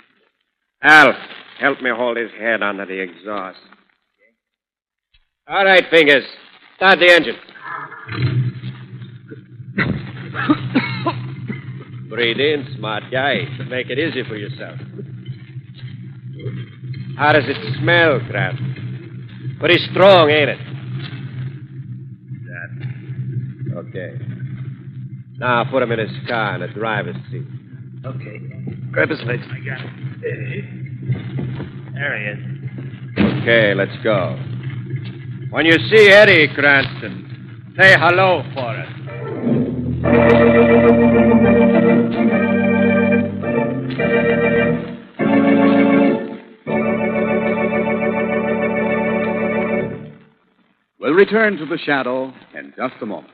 Al, 0.82 1.12
help 1.58 1.80
me 1.82 1.90
hold 1.94 2.16
his 2.16 2.30
head 2.38 2.62
under 2.62 2.86
the 2.86 3.00
exhaust. 3.00 3.58
All 5.46 5.64
right, 5.64 5.84
Fingers. 5.90 6.24
Start 6.76 6.98
the 6.98 7.12
engine. 7.12 7.36
Breathe 12.08 12.38
in, 12.38 12.74
smart 12.78 13.04
guy. 13.12 13.44
Make 13.68 13.90
it 13.90 13.98
easy 13.98 14.22
for 14.26 14.36
yourself. 14.36 14.78
How 17.18 17.32
does 17.32 17.44
it 17.46 17.56
smell, 17.80 18.20
Cranston? 18.30 19.56
Pretty 19.60 19.78
strong, 19.90 20.30
ain't 20.30 20.50
it? 20.50 20.58
That. 22.46 23.73
Okay. 23.88 24.18
Now 25.38 25.64
put 25.64 25.82
him 25.82 25.92
in 25.92 25.98
his 25.98 26.10
car 26.28 26.54
in 26.54 26.60
the 26.60 26.68
driver's 26.68 27.16
seat. 27.30 27.46
Okay. 28.04 28.38
Grab 28.92 29.10
his 29.10 29.20
legs. 29.22 29.42
I 29.50 29.58
got 29.64 29.80
it. 30.22 30.64
There 31.94 32.18
he 32.18 32.24
is. 32.30 32.38
Okay, 33.42 33.74
let's 33.74 33.96
go. 34.02 34.36
When 35.50 35.66
you 35.66 35.78
see 35.90 36.08
Eddie 36.08 36.48
Cranston, 36.54 37.74
say 37.78 37.94
hello 37.98 38.42
for 38.54 38.68
us. 38.68 38.88
We'll 50.98 51.12
return 51.12 51.56
to 51.58 51.66
the 51.66 51.78
shadow 51.78 52.32
in 52.54 52.72
just 52.76 52.94
a 53.02 53.06
moment. 53.06 53.32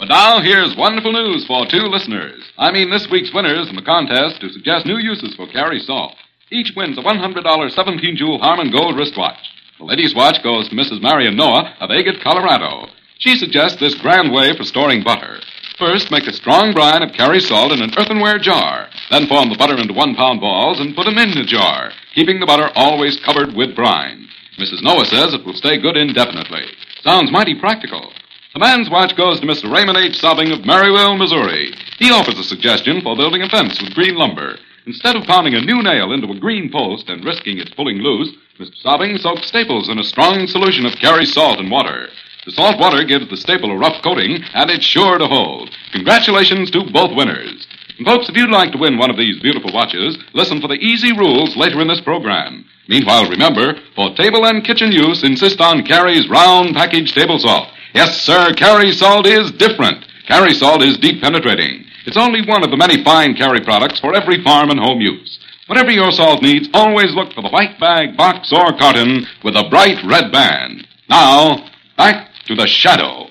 But 0.00 0.08
now, 0.08 0.40
here's 0.40 0.74
wonderful 0.78 1.12
news 1.12 1.44
for 1.44 1.66
two 1.66 1.84
listeners. 1.84 2.42
I 2.56 2.72
mean, 2.72 2.88
this 2.88 3.10
week's 3.10 3.34
winners 3.34 3.68
in 3.68 3.76
the 3.76 3.82
contest 3.82 4.40
to 4.40 4.48
suggest 4.48 4.86
new 4.86 4.96
uses 4.96 5.34
for 5.36 5.46
Carey 5.46 5.78
Salt. 5.78 6.16
Each 6.50 6.72
wins 6.74 6.96
a 6.96 7.02
$100 7.02 7.70
17 7.70 8.16
jewel 8.16 8.38
Harmon 8.38 8.70
Gold 8.70 8.96
wristwatch. 8.96 9.36
The 9.78 9.84
ladies' 9.84 10.14
watch 10.14 10.42
goes 10.42 10.70
to 10.70 10.74
Mrs. 10.74 11.02
Marion 11.02 11.36
Noah 11.36 11.76
of 11.80 11.90
Agate, 11.90 12.22
Colorado. 12.22 12.88
She 13.18 13.36
suggests 13.36 13.78
this 13.78 13.94
grand 13.94 14.32
way 14.32 14.56
for 14.56 14.64
storing 14.64 15.04
butter. 15.04 15.38
First, 15.78 16.10
make 16.10 16.26
a 16.26 16.32
strong 16.32 16.72
brine 16.72 17.02
of 17.02 17.12
Carey 17.12 17.40
Salt 17.40 17.72
in 17.72 17.82
an 17.82 17.92
earthenware 17.98 18.38
jar. 18.38 18.88
Then 19.10 19.26
form 19.26 19.50
the 19.50 19.58
butter 19.58 19.76
into 19.76 19.92
one 19.92 20.14
pound 20.14 20.40
balls 20.40 20.80
and 20.80 20.96
put 20.96 21.04
them 21.04 21.18
in 21.18 21.32
the 21.32 21.44
jar, 21.44 21.92
keeping 22.14 22.40
the 22.40 22.46
butter 22.46 22.70
always 22.74 23.20
covered 23.20 23.52
with 23.54 23.76
brine. 23.76 24.26
Mrs. 24.58 24.82
Noah 24.82 25.04
says 25.04 25.34
it 25.34 25.44
will 25.44 25.52
stay 25.52 25.76
good 25.76 25.98
indefinitely. 25.98 26.64
Sounds 27.02 27.30
mighty 27.30 27.54
practical. 27.54 28.14
The 28.52 28.58
man's 28.58 28.90
watch 28.90 29.16
goes 29.16 29.38
to 29.38 29.46
Mr. 29.46 29.72
Raymond 29.72 29.96
H. 29.96 30.18
Sobbing 30.18 30.50
of 30.50 30.66
Maryville, 30.66 31.16
Missouri. 31.16 31.72
He 32.00 32.10
offers 32.10 32.36
a 32.36 32.42
suggestion 32.42 33.00
for 33.00 33.14
building 33.16 33.42
a 33.42 33.48
fence 33.48 33.80
with 33.80 33.94
green 33.94 34.16
lumber. 34.16 34.58
Instead 34.86 35.14
of 35.14 35.22
pounding 35.22 35.54
a 35.54 35.60
new 35.60 35.80
nail 35.84 36.12
into 36.12 36.32
a 36.32 36.38
green 36.38 36.68
post 36.68 37.08
and 37.08 37.24
risking 37.24 37.58
its 37.58 37.70
pulling 37.70 37.98
loose, 37.98 38.34
Mr. 38.58 38.74
Sobbing 38.82 39.18
soaks 39.18 39.46
staples 39.46 39.88
in 39.88 40.00
a 40.00 40.04
strong 40.04 40.48
solution 40.48 40.84
of 40.84 40.96
Carey 40.96 41.26
salt 41.26 41.60
and 41.60 41.70
water. 41.70 42.08
The 42.44 42.50
salt 42.50 42.80
water 42.80 43.04
gives 43.04 43.28
the 43.30 43.36
staple 43.36 43.70
a 43.70 43.78
rough 43.78 44.02
coating, 44.02 44.42
and 44.52 44.68
it's 44.68 44.84
sure 44.84 45.18
to 45.18 45.28
hold. 45.28 45.70
Congratulations 45.92 46.72
to 46.72 46.90
both 46.90 47.14
winners. 47.14 47.68
And 47.98 48.06
folks, 48.06 48.28
if 48.28 48.36
you'd 48.36 48.50
like 48.50 48.72
to 48.72 48.78
win 48.78 48.98
one 48.98 49.10
of 49.10 49.16
these 49.16 49.38
beautiful 49.38 49.72
watches, 49.72 50.18
listen 50.32 50.60
for 50.60 50.66
the 50.66 50.82
easy 50.82 51.12
rules 51.12 51.56
later 51.56 51.80
in 51.80 51.86
this 51.86 52.00
program. 52.00 52.64
Meanwhile, 52.88 53.30
remember, 53.30 53.74
for 53.94 54.12
table 54.16 54.44
and 54.44 54.64
kitchen 54.64 54.90
use, 54.90 55.22
insist 55.22 55.60
on 55.60 55.84
Carey's 55.84 56.28
round 56.28 56.74
package 56.74 57.14
table 57.14 57.38
salt. 57.38 57.68
Yes, 57.94 58.20
sir, 58.20 58.54
Carey 58.54 58.92
salt 58.92 59.26
is 59.26 59.50
different. 59.52 60.04
Carey 60.26 60.54
salt 60.54 60.82
is 60.82 60.96
deep 60.98 61.20
penetrating. 61.20 61.84
It's 62.06 62.16
only 62.16 62.40
one 62.46 62.62
of 62.62 62.70
the 62.70 62.76
many 62.76 63.02
fine 63.04 63.34
Carey 63.34 63.60
products 63.60 64.00
for 64.00 64.14
every 64.14 64.42
farm 64.42 64.70
and 64.70 64.78
home 64.78 65.00
use. 65.00 65.38
Whatever 65.66 65.90
your 65.90 66.10
salt 66.10 66.42
needs, 66.42 66.68
always 66.72 67.14
look 67.14 67.32
for 67.32 67.42
the 67.42 67.48
white 67.48 67.78
bag, 67.78 68.16
box, 68.16 68.52
or 68.52 68.76
carton 68.76 69.26
with 69.44 69.54
a 69.56 69.68
bright 69.70 69.98
red 70.04 70.32
band. 70.32 70.86
Now, 71.08 71.68
back 71.96 72.28
to 72.46 72.54
the 72.54 72.66
shadow. 72.66 73.28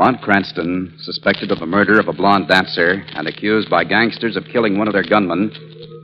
Lamont 0.00 0.22
Cranston, 0.22 0.96
suspected 1.02 1.50
of 1.50 1.58
the 1.58 1.66
murder 1.66 2.00
of 2.00 2.08
a 2.08 2.12
blonde 2.14 2.48
dancer 2.48 3.04
and 3.16 3.28
accused 3.28 3.68
by 3.68 3.84
gangsters 3.84 4.34
of 4.34 4.48
killing 4.50 4.78
one 4.78 4.88
of 4.88 4.94
their 4.94 5.04
gunmen, 5.04 5.52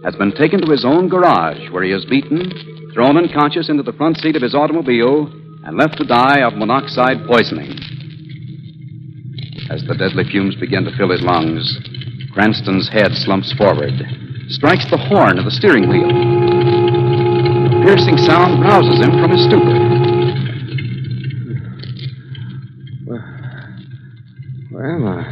has 0.05 0.15
been 0.17 0.33
taken 0.33 0.61
to 0.61 0.71
his 0.71 0.85
own 0.85 1.09
garage 1.09 1.71
where 1.71 1.83
he 1.83 1.93
is 1.93 2.05
beaten, 2.05 2.53
thrown 2.93 3.17
unconscious 3.17 3.71
into 3.71 3.83
the 3.83 3.95
front 3.95 4.19
seat 4.19 4.37
of 4.37 4.43
his 4.43 4.55
automobile, 4.55 5.33
and 5.65 5.79
left 5.79 5.97
to 5.97 6.05
die 6.05 6.45
of 6.45 6.61
monoxide 6.61 7.25
poisoning. 7.27 7.73
As 9.71 9.81
the 9.89 9.97
deadly 9.97 10.25
fumes 10.25 10.57
begin 10.57 10.85
to 10.85 10.95
fill 10.99 11.09
his 11.09 11.23
lungs, 11.23 11.65
Cranston's 12.35 12.91
head 12.91 13.13
slumps 13.15 13.51
forward, 13.55 13.97
strikes 14.51 14.85
the 14.91 15.01
horn 15.09 15.39
of 15.39 15.47
the 15.47 15.51
steering 15.51 15.89
wheel. 15.89 16.13
A 17.73 17.83
piercing 17.83 18.19
sound 18.19 18.61
rouses 18.61 19.01
him 19.01 19.17
from 19.17 19.31
his 19.31 19.47
stupor. 19.47 19.86
Am 24.87 25.05
I? 25.05 25.25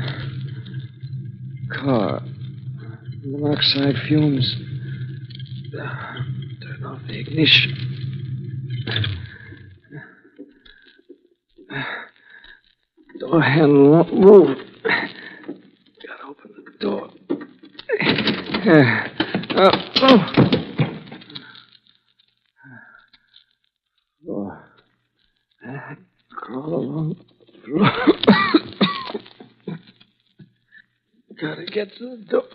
Car. 1.73 2.23
Monoxide 3.25 3.94
fumes. 4.08 4.56
Turn 5.73 6.84
off 6.84 7.00
the 7.06 7.20
ignition. 7.20 7.73
Door 13.20 13.42
handle 13.42 13.90
won't 13.90 14.12
move. 14.12 14.58
Gotta 14.82 16.25
open 16.28 16.50
the 16.56 16.78
door. 16.80 17.11
Yeah. 18.64 19.08
Oh, 19.56 19.70
oh 20.02 20.02
oh. 20.02 20.18
Floor. 24.25 24.64
I 25.64 25.96
crawl 26.32 26.75
along 26.75 27.16
the 27.38 27.62
floor. 27.62 27.90
Get 31.75 31.90
to 31.99 32.16
the 32.16 32.16
door. 32.31 32.45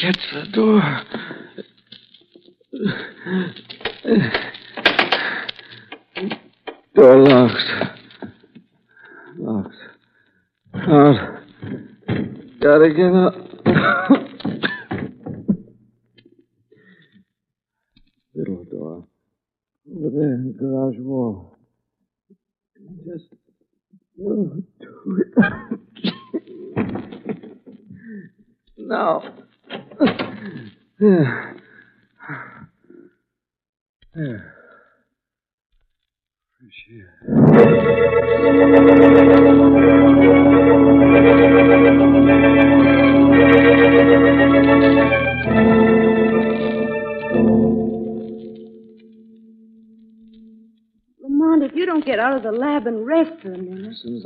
get 0.00 0.14
to 0.14 0.40
the 0.40 0.46
door. 0.54 0.80
Door 6.94 7.16
locked. 7.18 7.70
Locked. 9.36 9.76
Out. 10.74 11.20
Gotta 12.62 12.88
get 12.94 13.12
up. 13.12 13.34
Little 18.34 18.64
door. 18.64 19.06
Over 19.94 20.10
there 20.10 20.38
the 20.38 20.54
garage 20.58 20.98
wall. 20.98 21.58
Just 23.04 23.28
to 24.16 24.64
it. 25.36 25.63
Now. 28.94 29.22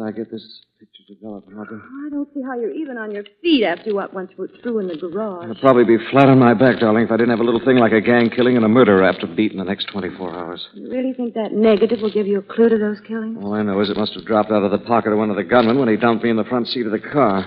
I 0.09 0.11
get 0.11 0.31
this 0.31 0.63
picture 0.81 1.03
developed, 1.07 1.51
Mother, 1.51 1.83
I 2.07 2.09
don't 2.09 2.33
see 2.33 2.41
how 2.41 2.59
you're 2.59 2.73
even 2.73 2.97
on 2.97 3.11
your 3.11 3.25
feet 3.43 3.63
after 3.63 3.95
what 3.95 4.15
once 4.15 4.31
were 4.39 4.49
through 4.63 4.79
in 4.79 4.89
the 4.89 4.97
garage. 4.97 5.51
I'd 5.51 5.61
probably 5.61 5.85
be 5.85 5.99
flat 6.11 6.31
on 6.31 6.39
my 6.39 6.55
back, 6.55 6.81
darling, 6.81 7.05
if 7.05 7.11
I 7.11 7.19
didn't 7.19 7.29
have 7.29 7.41
a 7.41 7.45
little 7.45 7.63
thing 7.63 7.77
like 7.77 7.93
a 7.93 8.01
gang 8.01 8.31
killing 8.31 8.57
and 8.57 8.65
a 8.65 8.69
murder 8.69 9.05
after 9.05 9.27
beat 9.27 9.53
in 9.53 9.59
the 9.59 9.65
next 9.65 9.89
24 9.93 10.35
hours. 10.35 10.67
You 10.73 10.91
really 10.91 11.13
think 11.13 11.35
that 11.35 11.53
negative 11.53 12.01
will 12.01 12.11
give 12.11 12.27
you 12.27 12.39
a 12.39 12.43
clue 12.43 12.71
to 12.71 12.79
those 12.79 13.01
killings? 13.07 13.37
All 13.45 13.53
I 13.53 13.63
know 13.63 13.79
is 13.83 13.91
it 13.91 13.99
must 13.99 14.15
have 14.15 14.25
dropped 14.25 14.51
out 14.51 14.63
of 14.63 14.71
the 14.71 14.79
pocket 14.79 15.13
of 15.13 15.19
one 15.19 15.29
of 15.29 15.37
the 15.37 15.45
gunmen 15.45 15.79
when 15.79 15.91
he 15.91 15.97
dumped 15.97 16.25
me 16.25 16.31
in 16.31 16.37
the 16.37 16.45
front 16.45 16.69
seat 16.69 16.87
of 16.87 16.93
the 16.93 16.99
car. 16.99 17.47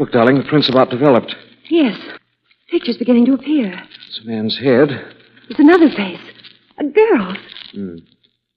Look, 0.00 0.10
darling, 0.10 0.38
the 0.38 0.48
print's 0.48 0.68
about 0.68 0.90
developed. 0.90 1.36
Yes. 1.70 1.96
Picture's 2.68 2.96
beginning 2.96 3.26
to 3.26 3.34
appear. 3.34 3.80
It's 4.08 4.20
a 4.24 4.26
man's 4.26 4.58
head. 4.58 4.88
It's 5.50 5.60
another 5.60 5.88
face. 5.90 6.18
A 6.80 6.84
girl's. 6.84 7.36
Hmm. 7.70 7.96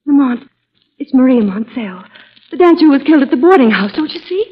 Lamont, 0.08 0.50
it's 0.98 1.14
Maria 1.14 1.42
Montell. 1.42 2.04
The 2.58 2.63
dancer 2.63 2.86
who 2.86 2.91
was 2.91 3.04
killed 3.04 3.22
at 3.22 3.30
the 3.30 3.38
boarding 3.38 3.70
house, 3.70 3.91
don't 3.93 4.12
you 4.12 4.20
see? 4.22 4.52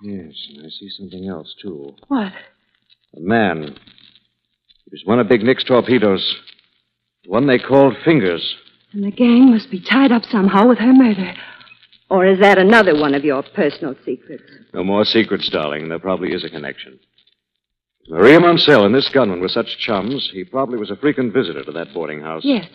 Yes, 0.00 0.32
and 0.48 0.64
I 0.64 0.70
see 0.70 0.88
something 0.88 1.28
else, 1.28 1.54
too. 1.60 1.94
What? 2.08 2.32
A 3.14 3.20
man. 3.20 3.76
He 4.84 4.90
was 4.90 5.02
one 5.04 5.20
of 5.20 5.28
Big 5.28 5.42
Nick's 5.42 5.64
torpedoes. 5.64 6.34
The 7.24 7.30
one 7.30 7.46
they 7.46 7.58
called 7.58 7.94
Fingers. 8.06 8.56
And 8.94 9.04
the 9.04 9.10
gang 9.10 9.50
must 9.50 9.70
be 9.70 9.82
tied 9.82 10.12
up 10.12 10.24
somehow 10.24 10.66
with 10.66 10.78
her 10.78 10.94
murder. 10.94 11.34
Or 12.08 12.24
is 12.24 12.40
that 12.40 12.56
another 12.56 12.98
one 12.98 13.14
of 13.14 13.22
your 13.22 13.42
personal 13.42 13.94
secrets? 14.06 14.44
No 14.72 14.82
more 14.82 15.04
secrets, 15.04 15.50
darling. 15.50 15.90
There 15.90 15.98
probably 15.98 16.32
is 16.32 16.42
a 16.42 16.48
connection. 16.48 16.98
Maria 18.08 18.40
Moncel 18.40 18.86
and 18.86 18.94
this 18.94 19.10
gunman 19.10 19.40
were 19.40 19.48
such 19.48 19.76
chums, 19.76 20.30
he 20.32 20.42
probably 20.42 20.78
was 20.78 20.90
a 20.90 20.96
frequent 20.96 21.34
visitor 21.34 21.64
to 21.64 21.72
that 21.72 21.92
boarding 21.92 22.22
house. 22.22 22.44
Yes. 22.46 22.66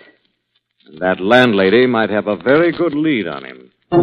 And 0.85 0.99
that 0.99 1.19
landlady 1.19 1.87
might 1.87 2.11
have 2.11 2.27
a 2.27 2.35
very 2.35 2.71
good 2.71 2.93
lead 2.93 3.27
on 3.27 3.43
him. 3.43 3.71
I 3.91 3.95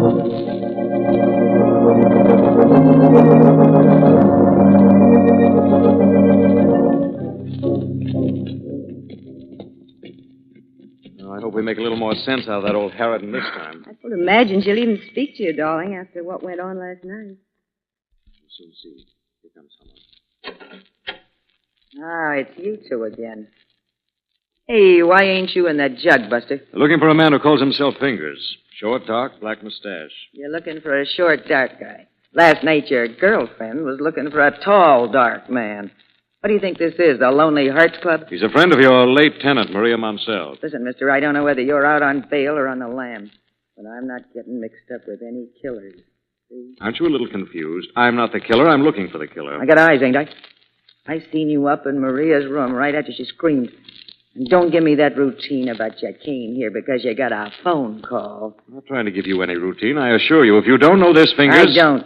hope 11.39 11.53
we 11.53 11.61
make 11.61 11.77
a 11.77 11.81
little 11.81 11.95
more 11.95 12.15
sense 12.15 12.49
out 12.49 12.57
of 12.57 12.63
that 12.63 12.75
old 12.75 12.91
Harridan 12.91 13.31
this 13.31 13.43
time. 13.43 13.85
I 13.87 13.93
don't 14.01 14.11
imagine 14.11 14.61
she'll 14.61 14.77
even 14.77 14.99
speak 15.09 15.37
to 15.37 15.43
you, 15.43 15.53
darling, 15.53 15.95
after 15.95 16.21
what 16.21 16.43
went 16.43 16.59
on 16.59 16.79
last 16.79 17.05
night. 17.05 17.37
We'll 18.27 18.49
soon 18.57 18.73
see. 18.83 19.05
Here 19.41 19.51
comes 19.55 19.71
someone. 20.43 20.83
Ah, 22.03 22.31
it's 22.31 22.57
you 22.57 22.77
two 22.89 23.05
again. 23.05 23.47
Hey, 24.67 25.01
why 25.01 25.23
ain't 25.23 25.55
you 25.55 25.69
in 25.69 25.77
that 25.77 25.95
jug, 25.95 26.29
Buster? 26.29 26.59
Looking 26.73 26.99
for 26.99 27.07
a 27.07 27.15
man 27.15 27.31
who 27.31 27.39
calls 27.39 27.61
himself 27.61 27.95
Fingers. 28.01 28.57
Short, 28.77 29.07
dark, 29.07 29.39
black 29.39 29.63
mustache. 29.63 30.11
You're 30.33 30.51
looking 30.51 30.81
for 30.81 30.99
a 30.99 31.05
short, 31.05 31.47
dark 31.47 31.79
guy. 31.79 32.05
Last 32.33 32.65
night, 32.65 32.87
your 32.87 33.07
girlfriend 33.07 33.85
was 33.85 33.99
looking 34.01 34.29
for 34.29 34.45
a 34.45 34.59
tall, 34.61 35.07
dark 35.09 35.49
man. 35.49 35.89
What 36.41 36.49
do 36.49 36.53
you 36.53 36.59
think 36.59 36.77
this 36.77 36.95
is, 36.99 37.17
the 37.19 37.31
Lonely 37.31 37.69
Hearts 37.69 37.95
Club? 38.01 38.25
He's 38.29 38.43
a 38.43 38.49
friend 38.49 38.73
of 38.73 38.81
your 38.81 39.07
late 39.07 39.39
tenant, 39.39 39.71
Maria 39.71 39.95
Moncel. 39.95 40.57
Listen, 40.61 40.83
mister, 40.83 41.09
I 41.09 41.21
don't 41.21 41.33
know 41.33 41.45
whether 41.45 41.61
you're 41.61 41.85
out 41.85 42.03
on 42.03 42.27
bail 42.29 42.57
or 42.57 42.67
on 42.67 42.79
the 42.79 42.89
lam, 42.89 43.31
but 43.77 43.85
I'm 43.85 44.05
not 44.05 44.33
getting 44.33 44.59
mixed 44.59 44.91
up 44.93 45.01
with 45.07 45.21
any 45.21 45.47
killers. 45.61 45.95
See? 46.49 46.75
Aren't 46.81 46.99
you 46.99 47.07
a 47.07 47.09
little 47.09 47.29
confused? 47.29 47.87
I'm 47.95 48.17
not 48.17 48.33
the 48.33 48.41
killer. 48.41 48.67
I'm 48.67 48.83
looking 48.83 49.07
for 49.09 49.17
the 49.17 49.27
killer. 49.27 49.61
I 49.61 49.65
got 49.65 49.77
eyes, 49.77 50.01
ain't 50.03 50.17
I? 50.17 50.27
I 51.07 51.23
seen 51.31 51.49
you 51.49 51.67
up 51.67 51.87
in 51.87 52.01
Maria's 52.01 52.51
room 52.51 52.73
right 52.73 52.93
after 52.93 53.13
she 53.13 53.23
screamed. 53.23 53.71
And 54.37 54.47
don't 54.49 54.71
give 54.71 54.83
me 54.83 54.93
that 54.95 55.17
routine 55.17 55.69
about 55.69 55.99
you 56.03 56.13
came 56.23 56.53
here 56.53 56.69
because 56.69 57.03
you 57.03 57.15
got 57.15 57.31
a 57.31 57.51
phone 57.63 58.03
call. 58.03 58.55
I'm 58.67 58.75
not 58.75 58.85
trying 58.85 59.05
to 59.05 59.11
give 59.11 59.25
you 59.25 59.41
any 59.41 59.55
routine. 59.55 59.97
I 59.97 60.13
assure 60.13 60.45
you, 60.45 60.59
if 60.59 60.67
you 60.67 60.77
don't 60.77 60.99
know 60.99 61.11
this, 61.11 61.33
Fingers. 61.35 61.65
I 61.71 61.73
don't. 61.73 62.05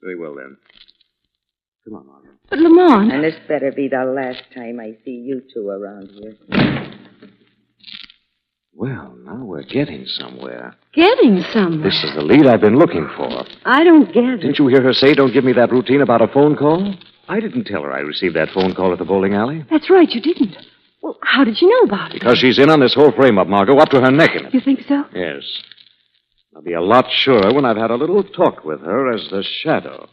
Very 0.00 0.16
well, 0.16 0.36
then. 0.36 0.56
Come 1.84 1.94
on, 1.94 2.06
Margaret. 2.06 2.34
But 2.48 2.60
Lamont. 2.60 3.12
And 3.12 3.24
this 3.24 3.34
better 3.48 3.72
be 3.72 3.88
the 3.88 4.04
last 4.04 4.42
time 4.54 4.78
I 4.78 4.96
see 5.04 5.10
you 5.10 5.42
two 5.52 5.68
around 5.68 6.10
here. 6.12 6.92
Well, 8.72 9.16
now 9.24 9.42
we're 9.42 9.64
getting 9.64 10.06
somewhere. 10.06 10.76
Getting 10.94 11.42
somewhere. 11.52 11.90
This 11.90 12.04
is 12.04 12.14
the 12.14 12.22
lead 12.22 12.46
I've 12.46 12.60
been 12.60 12.78
looking 12.78 13.08
for. 13.16 13.44
I 13.64 13.82
don't 13.82 14.12
get 14.12 14.22
it. 14.22 14.36
Didn't 14.42 14.60
you 14.60 14.68
hear 14.68 14.82
her 14.82 14.92
say, 14.92 15.14
don't 15.14 15.32
give 15.32 15.42
me 15.42 15.54
that 15.54 15.72
routine 15.72 16.02
about 16.02 16.22
a 16.22 16.28
phone 16.28 16.54
call? 16.54 16.94
I 17.28 17.40
didn't 17.40 17.64
tell 17.64 17.82
her 17.82 17.92
I 17.92 18.00
received 18.00 18.36
that 18.36 18.50
phone 18.54 18.74
call 18.74 18.92
at 18.92 18.98
the 18.98 19.04
bowling 19.04 19.34
alley. 19.34 19.64
That's 19.70 19.90
right, 19.90 20.08
you 20.08 20.20
didn't. 20.20 20.56
Well, 21.02 21.18
how 21.22 21.44
did 21.44 21.60
you 21.60 21.68
know 21.68 21.80
about 21.92 22.12
it? 22.12 22.20
Because 22.20 22.38
she's 22.38 22.58
in 22.58 22.70
on 22.70 22.80
this 22.80 22.94
whole 22.94 23.12
frame 23.12 23.38
up, 23.38 23.48
Margot, 23.48 23.76
up 23.78 23.90
to 23.90 24.00
her 24.00 24.10
neck 24.10 24.30
in 24.34 24.46
it. 24.46 24.54
You 24.54 24.60
think 24.60 24.80
so? 24.88 25.04
Yes. 25.14 25.42
I'll 26.54 26.62
be 26.62 26.72
a 26.72 26.80
lot 26.80 27.06
surer 27.10 27.52
when 27.52 27.64
I've 27.64 27.76
had 27.76 27.90
a 27.90 27.96
little 27.96 28.22
talk 28.22 28.64
with 28.64 28.80
her 28.80 29.12
as 29.12 29.28
the 29.30 29.44
shadow. 29.62 30.08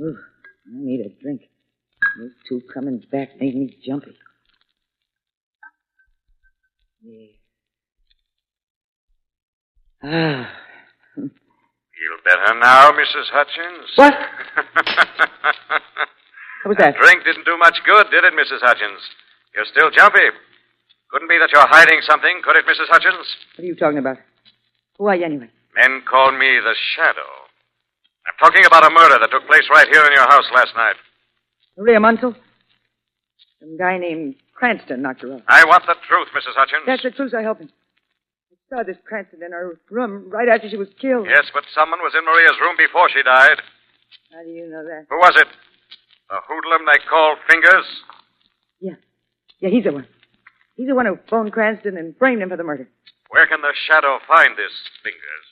Ooh, 0.00 0.18
I 0.66 0.70
need 0.70 1.00
a 1.00 1.22
drink. 1.22 1.42
Those 2.18 2.32
two 2.48 2.60
coming 2.72 3.02
back 3.10 3.40
made 3.40 3.54
me 3.54 3.76
jumpy. 3.86 4.16
We'll 7.04 7.28
Better 12.24 12.54
now, 12.58 12.92
Mrs. 12.92 13.28
Hutchins? 13.32 13.92
What? 13.96 14.14
What 16.64 16.70
was 16.70 16.78
that? 16.80 16.96
Drink 16.96 17.20
didn't 17.28 17.44
do 17.44 17.58
much 17.58 17.76
good, 17.84 18.08
did 18.08 18.24
it, 18.24 18.32
Mrs. 18.32 18.64
Hutchins? 18.64 18.96
You're 19.54 19.68
still 19.68 19.90
jumpy. 19.92 20.32
Couldn't 21.12 21.28
be 21.28 21.36
that 21.36 21.52
you're 21.52 21.68
hiding 21.68 22.00
something, 22.08 22.40
could 22.42 22.56
it, 22.56 22.64
Mrs. 22.64 22.88
Hutchins? 22.88 23.28
What 23.54 23.64
are 23.64 23.68
you 23.68 23.76
talking 23.76 23.98
about? 23.98 24.16
Who 24.96 25.04
are 25.04 25.14
you 25.14 25.26
anyway? 25.26 25.50
Men 25.76 26.00
call 26.08 26.32
me 26.32 26.56
the 26.64 26.72
Shadow. 26.96 27.28
I'm 28.24 28.32
talking 28.40 28.64
about 28.64 28.80
a 28.80 28.88
murder 28.88 29.20
that 29.20 29.30
took 29.30 29.44
place 29.46 29.68
right 29.70 29.86
here 29.92 30.06
in 30.08 30.12
your 30.16 30.24
house 30.24 30.48
last 30.56 30.72
night. 30.74 30.96
Maria 31.76 32.00
Munsell? 32.00 32.34
Some 33.60 33.76
guy 33.76 33.98
named 33.98 34.36
Cranston 34.64 35.02
knocked 35.02 35.20
her 35.20 35.34
up. 35.34 35.42
I 35.46 35.62
want 35.68 35.84
the 35.84 35.92
truth, 36.08 36.28
Mrs. 36.32 36.56
Hutchins. 36.56 36.88
That's 36.88 37.02
the 37.02 37.10
truth, 37.10 37.34
I 37.36 37.42
hope. 37.44 37.60
I 37.60 37.68
saw 38.72 38.80
this 38.82 38.96
Cranston 39.04 39.44
in 39.44 39.52
her 39.52 39.76
room 39.90 40.30
right 40.32 40.48
after 40.48 40.70
she 40.72 40.78
was 40.80 40.88
killed. 40.96 41.28
Yes, 41.28 41.52
but 41.52 41.68
someone 41.76 42.00
was 42.00 42.16
in 42.16 42.24
Maria's 42.24 42.56
room 42.64 42.72
before 42.80 43.12
she 43.12 43.20
died. 43.20 43.60
How 44.32 44.40
do 44.40 44.48
you 44.48 44.64
know 44.72 44.80
that? 44.80 45.04
Who 45.12 45.20
was 45.20 45.36
it? 45.36 45.48
The 46.32 46.40
hoodlum 46.48 46.88
they 46.88 46.96
call 47.04 47.36
Fingers? 47.44 47.84
Yeah. 48.80 48.96
Yeah, 49.60 49.68
he's 49.68 49.84
the 49.84 49.92
one. 49.92 50.08
He's 50.80 50.88
the 50.88 50.94
one 50.94 51.04
who 51.04 51.18
phoned 51.28 51.52
Cranston 51.52 51.98
and 51.98 52.16
framed 52.16 52.40
him 52.40 52.48
for 52.48 52.56
the 52.56 52.64
murder. 52.64 52.88
Where 53.28 53.46
can 53.46 53.60
the 53.60 53.74
Shadow 53.86 54.16
find 54.26 54.56
this 54.56 54.72
Fingers? 55.04 55.44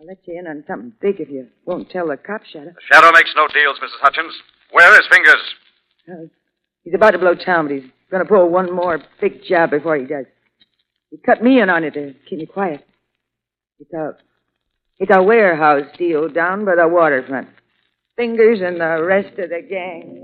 I'll 0.00 0.06
let 0.06 0.24
you 0.24 0.40
in 0.40 0.46
on 0.46 0.64
something 0.66 0.96
big 1.02 1.20
if 1.20 1.28
you 1.28 1.48
won't 1.66 1.90
tell 1.90 2.08
the 2.08 2.16
cop, 2.16 2.40
Shadow. 2.48 2.72
The 2.72 2.88
Shadow 2.88 3.12
makes 3.12 3.36
no 3.36 3.48
deals, 3.52 3.76
Mrs. 3.84 4.00
Hutchins. 4.00 4.32
Where 4.72 4.94
is 4.96 5.04
Fingers? 5.12 5.44
Uh, 6.08 6.32
he's 6.84 6.94
about 6.94 7.12
to 7.12 7.18
blow 7.18 7.34
town, 7.34 7.66
but 7.66 7.74
he's 7.74 7.90
going 8.10 8.22
to 8.22 8.28
pull 8.28 8.48
one 8.48 8.74
more 8.74 9.00
big 9.20 9.44
job 9.44 9.70
before 9.70 9.96
he 9.96 10.06
does. 10.06 10.26
He 11.10 11.16
cut 11.18 11.42
me 11.42 11.60
in 11.60 11.68
on 11.70 11.84
it 11.84 11.94
to 11.94 12.14
keep 12.28 12.38
me 12.38 12.46
quiet. 12.46 12.84
It's 13.78 13.92
a, 13.92 14.16
it's 14.98 15.10
a 15.14 15.22
warehouse 15.22 15.86
deal 15.98 16.28
down 16.28 16.64
by 16.64 16.76
the 16.76 16.88
waterfront. 16.88 17.48
Fingers 18.16 18.60
and 18.62 18.80
the 18.80 19.02
rest 19.02 19.38
of 19.38 19.50
the 19.50 19.62
gang. 19.68 20.20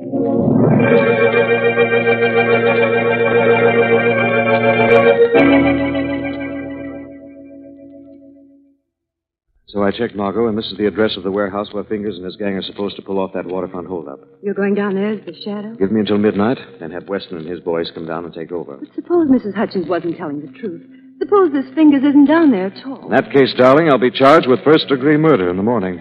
So 9.69 9.83
I 9.83 9.91
checked 9.91 10.15
Margot, 10.17 10.49
and 10.49 10.57
this 10.57 10.65
is 10.67 10.79
the 10.79 10.87
address 10.87 11.15
of 11.19 11.25
the 11.25 11.31
warehouse 11.31 11.69
where 11.73 11.85
Fingers 11.85 12.17
and 12.17 12.25
his 12.25 12.37
gang 12.37 12.55
are 12.55 12.63
supposed 12.63 12.97
to 12.97 13.03
pull 13.03 13.19
off 13.19 13.35
that 13.35 13.45
waterfront 13.45 13.87
holdup. 13.87 14.21
You're 14.43 14.55
going 14.55 14.75
down 14.75 14.95
there 14.95 15.13
as 15.13 15.21
the 15.27 15.35
shadow? 15.45 15.75
Give 15.75 15.93
me 15.93 16.01
until 16.01 16.17
midnight, 16.17 16.57
then 16.81 16.91
have 16.91 17.07
Weston 17.07 17.37
and 17.37 17.47
his 17.47 17.61
boys 17.61 17.91
come 17.95 18.07
down 18.07 18.25
and 18.25 18.33
take 18.33 18.51
over. 18.51 18.79
But 18.79 18.95
suppose 18.95 19.29
Mrs. 19.29 19.55
Hutchins 19.55 19.87
wasn't 19.87 20.17
telling 20.17 20.41
the 20.41 20.59
truth. 20.59 20.87
Suppose 21.19 21.53
this 21.53 21.67
Fingers 21.75 22.03
isn't 22.03 22.25
down 22.25 22.51
there 22.51 22.69
at 22.69 22.87
all. 22.87 23.05
In 23.05 23.11
that 23.11 23.31
case, 23.31 23.53
darling, 23.59 23.91
I'll 23.91 23.99
be 23.99 24.11
charged 24.11 24.49
with 24.49 24.65
first 24.65 24.89
degree 24.89 25.19
murder 25.19 25.51
in 25.51 25.59
the 25.59 25.63
morning. 25.63 26.01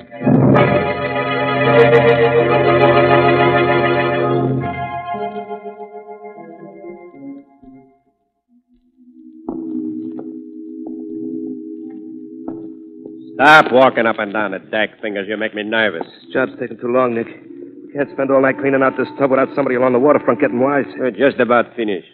Stop 13.38 13.72
walking 13.72 14.08
up 14.08 14.18
and 14.18 14.34
down 14.34 14.50
the 14.50 14.58
deck, 14.58 15.00
Fingers. 15.00 15.28
You 15.30 15.38
make 15.38 15.54
me 15.54 15.62
nervous. 15.62 16.10
This 16.10 16.34
Job's 16.34 16.58
taking 16.60 16.82
too 16.82 16.90
long, 16.90 17.14
Nick. 17.14 17.28
We 17.30 17.94
can't 17.94 18.10
spend 18.10 18.32
all 18.34 18.42
night 18.42 18.58
cleaning 18.58 18.82
out 18.82 18.98
this 18.98 19.08
tub 19.20 19.30
without 19.30 19.54
somebody 19.54 19.76
along 19.78 19.94
the 19.94 20.02
waterfront 20.02 20.42
getting 20.42 20.60
wise. 20.60 20.90
We're 20.98 21.12
just 21.14 21.38
about 21.40 21.76
finished. 21.76 22.10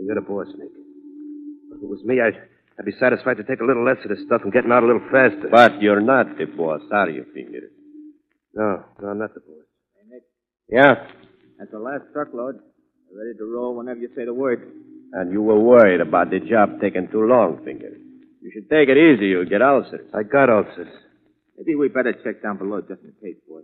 You're 0.00 0.14
the 0.14 0.22
boss, 0.24 0.48
Nick. 0.56 0.72
If 1.76 1.84
it 1.84 1.88
was 1.88 2.00
me, 2.08 2.24
I'd, 2.24 2.40
I'd 2.80 2.88
be 2.88 2.96
satisfied 2.98 3.36
to 3.36 3.44
take 3.44 3.60
a 3.60 3.68
little 3.68 3.84
less 3.84 4.00
of 4.00 4.08
this 4.08 4.24
stuff 4.24 4.40
and 4.44 4.52
getting 4.52 4.72
out 4.72 4.82
a 4.82 4.86
little 4.86 5.04
faster. 5.12 5.52
But 5.52 5.82
you're 5.82 6.00
not 6.00 6.38
the 6.38 6.46
boss, 6.46 6.80
are 6.90 7.10
you, 7.10 7.26
Fingers? 7.34 7.68
No, 8.54 8.80
no, 9.02 9.08
I'm 9.08 9.18
not 9.18 9.34
the 9.34 9.40
boss. 9.44 9.68
Hey, 9.92 10.08
Nick. 10.08 10.22
Yeah? 10.72 11.04
That's 11.58 11.70
the 11.70 11.78
last 11.78 12.04
truckload. 12.14 12.64
We're 13.12 13.28
ready 13.28 13.36
to 13.36 13.44
roll 13.44 13.76
whenever 13.76 14.00
you 14.00 14.08
say 14.16 14.24
the 14.24 14.32
word. 14.32 14.72
And 15.12 15.30
you 15.30 15.42
were 15.42 15.60
worried 15.60 16.00
about 16.00 16.30
the 16.30 16.40
job 16.40 16.80
taking 16.80 17.08
too 17.12 17.28
long, 17.28 17.60
Fingers. 17.62 18.00
You 18.44 18.50
should 18.52 18.68
take 18.68 18.90
it 18.90 18.98
easy. 18.98 19.28
You'll 19.28 19.46
get 19.48 19.62
ulcers. 19.62 20.06
I 20.12 20.22
got 20.22 20.50
ulcers. 20.50 20.92
Maybe 21.56 21.74
we 21.74 21.88
better 21.88 22.12
check 22.12 22.42
down 22.42 22.58
below 22.58 22.82
just 22.82 23.00
in 23.02 23.12
case, 23.22 23.40
boy. 23.48 23.60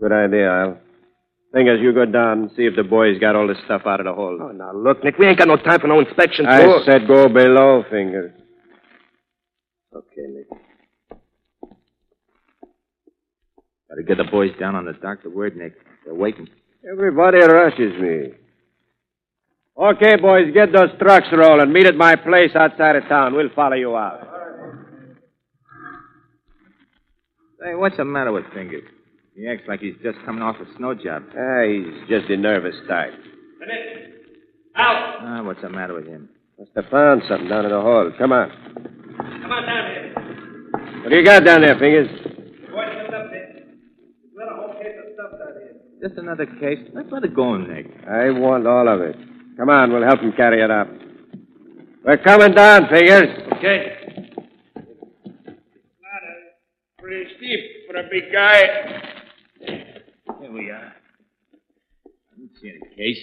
Good 0.00 0.12
idea, 0.12 0.48
Al. 0.48 0.78
Fingers, 1.52 1.80
you 1.82 1.92
go 1.92 2.04
down 2.04 2.42
and 2.42 2.50
see 2.56 2.62
if 2.66 2.76
the 2.76 2.84
boys 2.84 3.18
got 3.18 3.34
all 3.34 3.48
this 3.48 3.56
stuff 3.64 3.82
out 3.86 3.98
of 3.98 4.06
the 4.06 4.12
hole. 4.12 4.38
Oh, 4.40 4.52
now, 4.52 4.72
look, 4.72 5.02
Nick, 5.02 5.18
we 5.18 5.26
ain't 5.26 5.38
got 5.38 5.48
no 5.48 5.56
time 5.56 5.80
for 5.80 5.88
no 5.88 5.98
inspection. 5.98 6.46
I 6.46 6.62
tour. 6.62 6.82
said 6.86 7.08
go 7.08 7.28
below, 7.28 7.82
Fingers. 7.90 8.32
Okay, 9.92 10.26
Nick. 10.28 10.46
Gotta 13.88 14.02
get 14.06 14.18
the 14.18 14.30
boys 14.30 14.52
down 14.60 14.76
on 14.76 14.84
the 14.84 14.92
dock. 14.92 15.24
The 15.24 15.30
word, 15.30 15.56
Nick. 15.56 15.72
They're 16.04 16.14
waiting. 16.14 16.46
Everybody 16.88 17.38
rushes 17.38 18.00
me. 18.00 18.34
Okay, 19.78 20.16
boys, 20.16 20.52
get 20.52 20.72
those 20.72 20.90
trucks 20.98 21.28
rolling. 21.32 21.72
Meet 21.72 21.86
at 21.86 21.94
my 21.94 22.16
place 22.16 22.50
outside 22.56 22.96
of 22.96 23.04
town. 23.08 23.34
We'll 23.34 23.48
follow 23.54 23.76
you 23.76 23.96
out. 23.96 24.26
Hey, 27.62 27.74
what's 27.74 27.96
the 27.96 28.04
matter 28.04 28.32
with 28.32 28.44
Fingers? 28.52 28.82
He 29.36 29.46
acts 29.46 29.62
like 29.68 29.78
he's 29.78 29.94
just 30.02 30.18
coming 30.26 30.42
off 30.42 30.56
a 30.56 30.76
snow 30.76 30.94
job. 30.94 31.22
Ah, 31.30 31.62
he's 31.62 32.08
just 32.08 32.28
a 32.28 32.36
nervous 32.36 32.74
type. 32.88 33.12
Out! 34.74 35.18
Ah, 35.20 35.42
what's 35.44 35.62
the 35.62 35.68
matter 35.68 35.94
with 35.94 36.06
him? 36.06 36.28
Must 36.58 36.72
have 36.74 36.86
found 36.90 37.22
something 37.28 37.48
down 37.48 37.64
in 37.64 37.70
the 37.70 37.80
hall. 37.80 38.10
Come 38.18 38.32
on. 38.32 38.50
Come 38.50 39.52
on 39.52 39.64
down 39.64 39.90
here. 39.90 41.02
What 41.02 41.10
do 41.10 41.16
you 41.16 41.24
got 41.24 41.44
down 41.44 41.60
there, 41.60 41.78
Fingers? 41.78 42.08
Boys, 42.08 42.26
lift 42.98 43.14
up 43.14 43.30
there. 43.30 43.54
There's 43.54 44.34
got 44.36 44.52
a 44.52 44.56
whole 44.56 44.74
case 44.74 44.98
of 44.98 45.14
stuff 45.14 45.38
down 45.38 45.54
here. 45.54 46.08
Just 46.08 46.18
another 46.18 46.46
case. 46.46 46.78
Let's 46.94 47.08
let 47.12 47.22
it 47.22 47.34
go, 47.34 47.56
Nick. 47.56 47.86
I 48.08 48.30
want 48.30 48.66
all 48.66 48.88
of 48.88 49.00
it. 49.02 49.14
Come 49.58 49.70
on, 49.70 49.92
we'll 49.92 50.04
help 50.04 50.20
him 50.20 50.32
carry 50.32 50.62
it 50.62 50.70
up. 50.70 50.88
We're 52.04 52.18
coming 52.18 52.52
down, 52.52 52.88
Fingers. 52.88 53.52
Okay. 53.54 53.96
Pretty 56.98 57.30
steep 57.36 57.60
for 57.88 57.96
a 57.96 58.04
big 58.08 58.32
guy. 58.32 58.62
Here 60.40 60.52
we 60.52 60.70
are. 60.70 60.92
I 62.06 62.38
don't 62.38 62.50
see 62.62 62.70
any 62.70 62.96
case. 62.96 63.18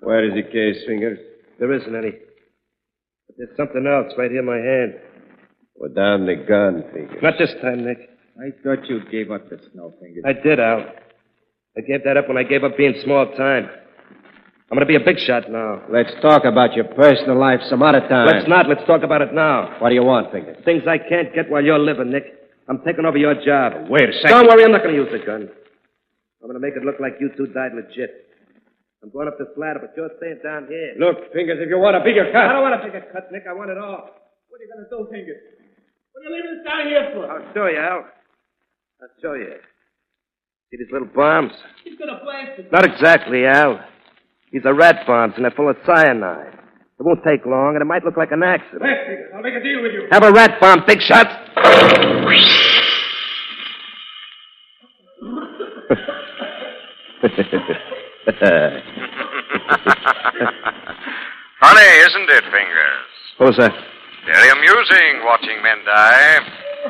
Where 0.00 0.24
is 0.24 0.32
the 0.32 0.50
case, 0.50 0.84
Fingers? 0.86 1.18
There 1.58 1.70
isn't 1.70 1.94
any. 1.94 2.12
But 3.26 3.36
there's 3.36 3.56
something 3.58 3.86
else 3.86 4.14
right 4.16 4.30
here 4.30 4.40
in 4.40 4.46
my 4.46 4.56
hand. 4.56 4.94
Put 5.78 5.94
down 5.94 6.24
the 6.24 6.36
gun, 6.36 6.82
Fingers. 6.94 7.18
Not 7.22 7.34
this 7.38 7.52
time, 7.60 7.84
Nick. 7.84 7.98
I 8.38 8.52
thought 8.62 8.88
you 8.88 9.02
gave 9.10 9.30
up 9.30 9.50
the 9.50 9.60
snow, 9.70 9.92
Fingers. 10.00 10.24
I 10.26 10.32
did, 10.32 10.58
Al. 10.58 10.86
I 11.76 11.82
gave 11.82 12.04
that 12.04 12.16
up 12.16 12.26
when 12.26 12.38
I 12.38 12.42
gave 12.42 12.64
up 12.64 12.78
being 12.78 12.94
small 13.04 13.26
time. 13.36 13.68
I'm 14.70 14.78
going 14.78 14.86
to 14.86 14.90
be 14.90 14.94
a 14.94 15.02
big 15.02 15.18
shot 15.18 15.50
now. 15.50 15.82
Let's 15.90 16.14
talk 16.22 16.46
about 16.46 16.78
your 16.78 16.86
personal 16.94 17.34
life 17.34 17.58
some 17.66 17.82
other 17.82 18.06
time. 18.06 18.30
Let's 18.30 18.46
not. 18.46 18.68
Let's 18.70 18.86
talk 18.86 19.02
about 19.02 19.20
it 19.20 19.34
now. 19.34 19.74
What 19.82 19.88
do 19.88 19.96
you 19.96 20.04
want, 20.04 20.30
Fingers? 20.30 20.62
Things 20.64 20.86
I 20.86 20.96
can't 20.96 21.34
get 21.34 21.50
while 21.50 21.58
you're 21.58 21.78
living, 21.78 22.14
Nick. 22.14 22.38
I'm 22.68 22.78
taking 22.86 23.04
over 23.04 23.18
your 23.18 23.34
job. 23.34 23.90
Wait 23.90 24.06
a 24.06 24.12
second. 24.22 24.30
Don't 24.30 24.46
worry, 24.46 24.62
I'm 24.62 24.70
not 24.70 24.86
going 24.86 24.94
to 24.94 25.02
use 25.02 25.10
the 25.10 25.18
gun. 25.26 25.50
I'm 26.38 26.46
going 26.46 26.54
to 26.54 26.62
make 26.62 26.78
it 26.78 26.86
look 26.86 27.02
like 27.02 27.18
you 27.18 27.34
two 27.36 27.50
died 27.50 27.74
legit. 27.74 28.30
I'm 29.02 29.10
going 29.10 29.26
up 29.26 29.38
the 29.38 29.50
ladder, 29.58 29.82
but 29.82 29.90
you're 29.96 30.10
staying 30.22 30.38
down 30.44 30.70
here. 30.70 30.94
Look, 31.02 31.32
Fingers, 31.32 31.58
if 31.58 31.68
you 31.68 31.78
want 31.82 31.96
a 31.96 32.04
bigger 32.06 32.30
cut. 32.30 32.46
I 32.46 32.52
don't 32.54 32.62
want 32.62 32.78
a 32.78 32.84
bigger 32.86 33.02
cut, 33.10 33.26
Nick. 33.32 33.50
I 33.50 33.52
want 33.52 33.74
it 33.74 33.78
all. 33.78 34.06
What 34.54 34.60
are 34.60 34.64
you 34.64 34.70
going 34.70 34.86
to 34.86 34.90
do, 34.92 35.10
Fingers? 35.10 35.42
What 36.14 36.22
are 36.22 36.30
you 36.30 36.32
leaving 36.38 36.54
us 36.54 36.62
down 36.62 36.86
here 36.86 37.10
for? 37.10 37.26
I'll 37.26 37.42
show 37.50 37.66
you, 37.66 37.82
Al. 37.82 38.06
I'll 39.02 39.14
show 39.18 39.34
you. 39.34 39.50
See 40.70 40.78
these 40.78 40.92
little 40.92 41.08
bombs? 41.10 41.58
He's 41.82 41.98
going 41.98 42.14
to 42.14 42.22
blast 42.22 42.54
us. 42.60 42.66
Not 42.70 42.86
exactly, 42.86 43.46
Al. 43.46 43.82
These 44.52 44.62
are 44.66 44.74
rat 44.74 45.06
bombs, 45.06 45.34
and 45.36 45.44
they're 45.44 45.52
full 45.52 45.68
of 45.68 45.76
cyanide. 45.86 46.54
It 46.98 47.02
won't 47.04 47.22
take 47.24 47.46
long, 47.46 47.74
and 47.74 47.82
it 47.82 47.86
might 47.86 48.04
look 48.04 48.16
like 48.16 48.32
an 48.32 48.42
accident. 48.42 48.80
Blast, 48.82 49.06
Fingers. 49.06 49.30
I'll 49.34 49.42
make 49.42 49.54
a 49.54 49.62
deal 49.62 49.82
with 49.82 49.92
you. 49.92 50.08
Have 50.10 50.22
a 50.22 50.32
rat 50.32 50.60
bomb, 50.60 50.84
big 50.86 51.00
shot. 51.00 51.26
Funny, 61.60 61.88
isn't 62.08 62.28
it, 62.30 62.44
Fingers? 62.50 63.08
What 63.38 63.46
was 63.48 63.56
that? 63.58 63.72
Very 64.26 64.50
amusing 64.50 65.24
watching 65.24 65.62
men 65.62 65.78
die. 65.84 66.38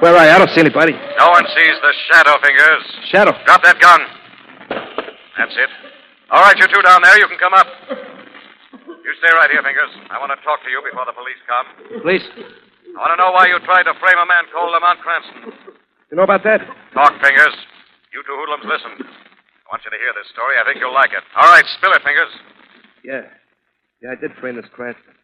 Where 0.00 0.16
are 0.16 0.24
you? 0.24 0.30
I 0.30 0.38
don't 0.38 0.50
see 0.50 0.60
anybody. 0.60 0.92
No 1.18 1.30
one 1.30 1.44
sees 1.54 1.76
the 1.82 1.92
shadow, 2.10 2.36
Fingers. 2.42 2.84
Shadow. 3.10 3.32
Drop 3.44 3.62
that 3.62 3.78
gun. 3.80 4.00
That's 5.38 5.54
it. 5.56 5.70
All 6.30 6.42
right, 6.42 6.54
you 6.56 6.66
two 6.70 6.82
down 6.82 7.02
there, 7.02 7.18
you 7.18 7.26
can 7.26 7.38
come 7.42 7.54
up. 7.54 7.66
You 7.90 9.12
stay 9.18 9.32
right 9.34 9.50
here, 9.50 9.62
Fingers. 9.66 9.90
I 10.14 10.22
want 10.22 10.30
to 10.30 10.38
talk 10.46 10.62
to 10.62 10.70
you 10.70 10.78
before 10.86 11.02
the 11.02 11.16
police 11.16 11.40
come. 11.50 11.66
Police? 12.06 12.26
I 12.94 12.98
want 13.02 13.12
to 13.14 13.18
know 13.18 13.34
why 13.34 13.50
you 13.50 13.58
tried 13.66 13.82
to 13.90 13.94
frame 13.98 14.18
a 14.18 14.26
man 14.30 14.46
called 14.54 14.70
Lamont 14.70 15.02
Cranston. 15.02 15.50
You 16.10 16.14
know 16.14 16.22
about 16.22 16.46
that? 16.46 16.62
Talk, 16.94 17.18
Fingers. 17.18 17.54
You 18.14 18.22
two 18.22 18.36
hoodlums, 18.38 18.62
listen. 18.66 18.94
I 19.02 19.66
want 19.74 19.82
you 19.82 19.90
to 19.90 19.98
hear 19.98 20.14
this 20.14 20.30
story. 20.30 20.54
I 20.58 20.66
think 20.66 20.78
you'll 20.78 20.94
like 20.94 21.10
it. 21.10 21.22
All 21.34 21.50
right, 21.50 21.66
spill 21.78 21.90
it, 21.98 22.02
Fingers. 22.06 22.30
Yeah. 23.02 23.26
Yeah, 24.02 24.14
I 24.14 24.16
did 24.18 24.30
frame 24.38 24.54
this 24.54 24.70
Cranston. 24.70 25.14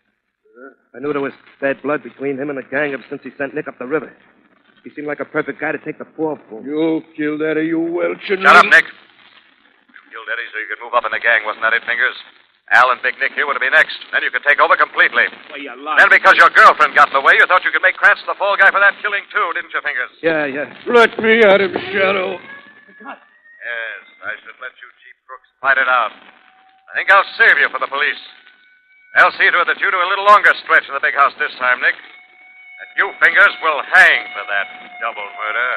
I 0.95 0.99
knew 0.99 1.13
there 1.13 1.23
was 1.23 1.37
bad 1.61 1.83
blood 1.83 2.03
between 2.03 2.39
him 2.39 2.51
and 2.51 2.59
the 2.59 2.67
gang 2.67 2.95
ever 2.95 3.05
since 3.11 3.23
he 3.23 3.31
sent 3.39 3.55
Nick 3.55 3.69
up 3.69 3.79
the 3.79 3.87
river. 3.87 4.11
He 4.83 4.91
seemed 4.91 5.07
like 5.07 5.21
a 5.21 5.25
perfect 5.25 5.61
guy 5.61 5.73
to 5.73 5.79
take 5.79 5.99
the 5.99 6.07
fall 6.17 6.39
for. 6.49 6.63
You 6.63 7.03
killed 7.17 7.43
Eddie, 7.43 7.67
you 7.67 7.81
Welch. 7.81 8.19
Shut 8.27 8.45
up, 8.47 8.65
Nick. 8.67 8.85
You 10.17 10.25
killed 10.25 10.33
Eddie 10.33 10.49
so 10.49 10.57
you 10.57 10.69
could 10.73 10.81
move 10.81 10.97
up 10.97 11.05
in 11.05 11.13
the 11.13 11.21
gang, 11.21 11.45
wasn't 11.45 11.61
that 11.61 11.77
it, 11.77 11.85
Fingers? 11.85 12.17
Al 12.73 12.89
and 12.89 13.05
Big 13.05 13.21
Nick 13.21 13.37
here 13.37 13.45
were 13.45 13.53
to 13.53 13.61
be 13.61 13.69
next. 13.69 14.01
Then 14.17 14.25
you 14.25 14.33
could 14.33 14.41
take 14.49 14.57
over 14.65 14.73
completely. 14.73 15.29
Well, 15.53 15.61
you 15.61 15.69
Then 15.77 16.09
because 16.09 16.41
your 16.41 16.49
girlfriend 16.57 16.97
got 16.97 17.13
in 17.13 17.21
the 17.21 17.21
way, 17.21 17.37
you 17.37 17.45
thought 17.45 17.69
you 17.69 17.71
could 17.71 17.85
make 17.85 18.01
Cranston 18.01 18.25
the 18.25 18.33
fall 18.41 18.57
guy 18.57 18.73
for 18.73 18.81
that 18.81 18.97
killing, 19.05 19.29
too, 19.29 19.45
didn't 19.53 19.77
you, 19.77 19.81
Fingers? 19.85 20.09
Yeah, 20.25 20.49
yeah. 20.49 20.73
Let 20.89 21.21
me 21.21 21.45
at 21.45 21.61
him, 21.61 21.77
Shadow. 21.93 22.41
Yes, 22.41 24.09
I 24.25 24.33
should 24.41 24.57
let 24.57 24.73
you 24.81 24.89
cheap 25.05 25.21
crooks 25.29 25.53
fight 25.61 25.77
it 25.77 25.85
out. 25.85 26.17
I 26.17 26.97
think 26.97 27.13
I'll 27.13 27.29
save 27.37 27.61
you 27.61 27.69
for 27.69 27.77
the 27.77 27.93
police. 27.93 28.17
I'll 29.21 29.37
see 29.37 29.53
to 29.53 29.61
it 29.61 29.69
that 29.69 29.77
you 29.85 29.93
do 29.93 30.01
a 30.01 30.09
little 30.09 30.25
longer 30.25 30.57
stretch 30.65 30.89
in 30.89 30.97
the 30.97 31.05
big 31.05 31.13
house 31.13 31.37
this 31.37 31.53
time, 31.61 31.85
Nick. 31.85 31.93
And 31.93 32.89
you, 32.97 33.13
Fingers, 33.21 33.53
will 33.61 33.85
hang 33.85 34.33
for 34.33 34.49
that 34.49 34.65
double 34.97 35.29
murder. 35.37 35.77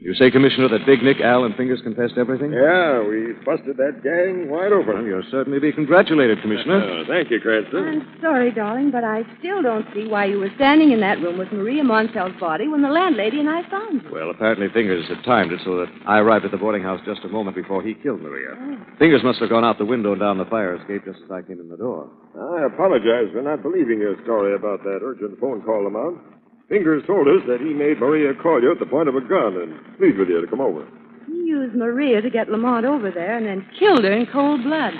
You 0.00 0.14
say, 0.14 0.30
Commissioner, 0.30 0.68
that 0.68 0.86
Big 0.86 1.02
Nick, 1.02 1.20
Al, 1.20 1.44
and 1.44 1.54
Fingers 1.56 1.82
confessed 1.82 2.14
everything? 2.16 2.52
Yeah, 2.52 3.04
we 3.04 3.36
busted 3.44 3.76
that 3.76 4.00
gang 4.02 4.48
wide 4.48 4.72
open. 4.72 4.94
Well, 4.94 5.04
you'll 5.04 5.30
certainly 5.30 5.58
be 5.60 5.72
congratulated, 5.72 6.40
Commissioner. 6.40 6.80
Uh, 6.80 7.04
thank 7.06 7.30
you, 7.30 7.38
Cranston. 7.38 7.84
I'm 7.84 8.16
sorry, 8.22 8.50
darling, 8.50 8.90
but 8.90 9.04
I 9.04 9.24
still 9.38 9.60
don't 9.60 9.84
see 9.92 10.08
why 10.08 10.24
you 10.24 10.38
were 10.40 10.48
standing 10.56 10.92
in 10.92 11.00
that 11.00 11.20
room 11.20 11.36
with 11.36 11.52
Maria 11.52 11.84
Montell's 11.84 12.32
body 12.40 12.66
when 12.66 12.80
the 12.80 12.88
landlady 12.88 13.40
and 13.40 13.50
I 13.50 13.68
found 13.68 14.00
you. 14.02 14.08
Well, 14.10 14.30
apparently 14.30 14.68
Fingers 14.72 15.06
had 15.06 15.22
timed 15.22 15.52
it 15.52 15.60
so 15.66 15.76
that 15.76 15.92
I 16.06 16.16
arrived 16.18 16.46
at 16.46 16.50
the 16.50 16.56
boarding 16.56 16.82
house 16.82 17.00
just 17.04 17.20
a 17.24 17.28
moment 17.28 17.54
before 17.54 17.82
he 17.82 17.92
killed 17.92 18.22
Maria. 18.22 18.56
Fingers 18.98 19.22
must 19.22 19.38
have 19.40 19.50
gone 19.50 19.64
out 19.66 19.76
the 19.76 19.84
window 19.84 20.12
and 20.12 20.20
down 20.20 20.38
the 20.38 20.46
fire 20.46 20.80
escape 20.80 21.04
just 21.04 21.20
as 21.22 21.30
I 21.30 21.42
came 21.42 21.60
in 21.60 21.68
the 21.68 21.76
door. 21.76 22.08
I 22.40 22.64
apologize 22.64 23.28
for 23.34 23.42
not 23.42 23.62
believing 23.62 24.00
your 24.00 24.16
story 24.24 24.54
about 24.54 24.82
that 24.84 25.00
urgent 25.04 25.38
phone 25.38 25.60
call, 25.60 25.84
Lamont. 25.84 26.39
Fingers 26.70 27.02
told 27.04 27.26
us 27.26 27.42
that 27.48 27.58
he 27.58 27.74
made 27.74 27.98
Maria 27.98 28.32
call 28.32 28.62
you 28.62 28.70
at 28.70 28.78
the 28.78 28.86
point 28.86 29.08
of 29.08 29.16
a 29.16 29.20
gun 29.20 29.58
and 29.58 29.74
plead 29.98 30.16
with 30.16 30.28
you 30.28 30.40
to 30.40 30.46
come 30.46 30.60
over. 30.60 30.86
He 31.26 31.34
used 31.34 31.74
Maria 31.74 32.22
to 32.22 32.30
get 32.30 32.48
Lamont 32.48 32.86
over 32.86 33.10
there 33.10 33.36
and 33.36 33.44
then 33.44 33.66
killed 33.76 34.04
her 34.04 34.12
in 34.12 34.26
cold 34.30 34.62
blood. 34.62 34.94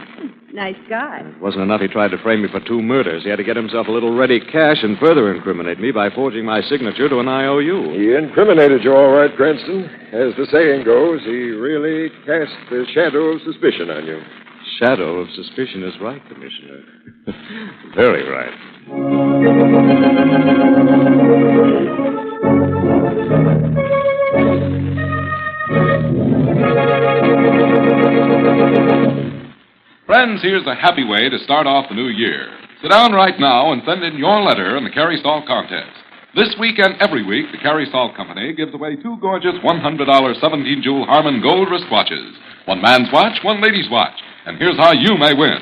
Nice 0.53 0.75
guy. 0.89 1.23
It 1.23 1.41
wasn't 1.41 1.63
enough 1.63 1.81
he 1.81 1.87
tried 1.87 2.11
to 2.11 2.19
frame 2.19 2.43
me 2.43 2.49
for 2.51 2.59
two 2.59 2.83
murders. 2.83 3.23
He 3.23 3.31
had 3.31 3.37
to 3.37 3.45
get 3.45 3.55
himself 3.55 3.87
a 3.87 3.93
little 3.93 4.17
ready 4.17 4.41
cash 4.41 4.83
and 4.83 4.99
further 4.99 5.33
incriminate 5.33 5.79
me 5.79 5.93
by 5.93 6.11
forging 6.11 6.45
my 6.45 6.61
signature 6.63 7.09
to 7.09 7.21
an 7.21 7.29
IOU. 7.29 7.95
He 7.95 8.15
incriminated 8.19 8.83
you 8.83 8.93
all 8.93 9.13
right, 9.13 9.31
Cranston. 9.37 9.85
As 10.11 10.35
the 10.35 10.47
saying 10.51 10.85
goes, 10.85 11.21
he 11.23 11.55
really 11.55 12.11
cast 12.27 12.51
the 12.69 12.85
shadow 12.93 13.31
of 13.31 13.43
suspicion 13.43 13.91
on 13.91 14.07
you. 14.07 14.21
Shadow 14.81 15.21
of 15.21 15.29
suspicion 15.37 15.85
is 15.85 15.95
right, 16.01 16.21
Commissioner. 16.29 16.83
Very 17.95 18.29
right. 18.29 19.90
Friends, 30.07 30.41
here's 30.43 30.67
a 30.67 30.75
happy 30.75 31.05
way 31.05 31.29
to 31.29 31.39
start 31.45 31.67
off 31.67 31.89
the 31.89 31.95
new 31.95 32.09
year. 32.09 32.49
Sit 32.81 32.91
down 32.91 33.13
right 33.13 33.39
now 33.39 33.73
and 33.73 33.83
send 33.85 34.03
in 34.03 34.17
your 34.17 34.41
letter 34.41 34.79
in 34.79 34.85
the 34.85 34.91
Carey 34.91 35.21
Salt 35.23 35.47
contest. 35.47 35.93
This 36.35 36.55
week 36.59 36.79
and 36.79 36.95
every 37.01 37.23
week, 37.23 37.53
the 37.53 37.59
Carey 37.59 37.87
Salt 37.93 38.17
Company 38.17 38.55
gives 38.55 38.73
away 38.73 38.97
two 38.97 39.19
gorgeous 39.21 39.55
$100 39.63 40.41
17 40.41 40.83
jewel 40.83 41.05
Harmon 41.05 41.43
gold 41.43 41.69
wristwatches. 41.69 42.33
One 42.65 42.81
man's 42.81 43.13
watch, 43.13 43.37
one 43.45 43.61
lady's 43.61 43.91
watch. 43.91 44.17
And 44.47 44.57
here's 44.57 44.79
how 44.79 44.93
you 44.93 45.19
may 45.19 45.35
win. 45.35 45.59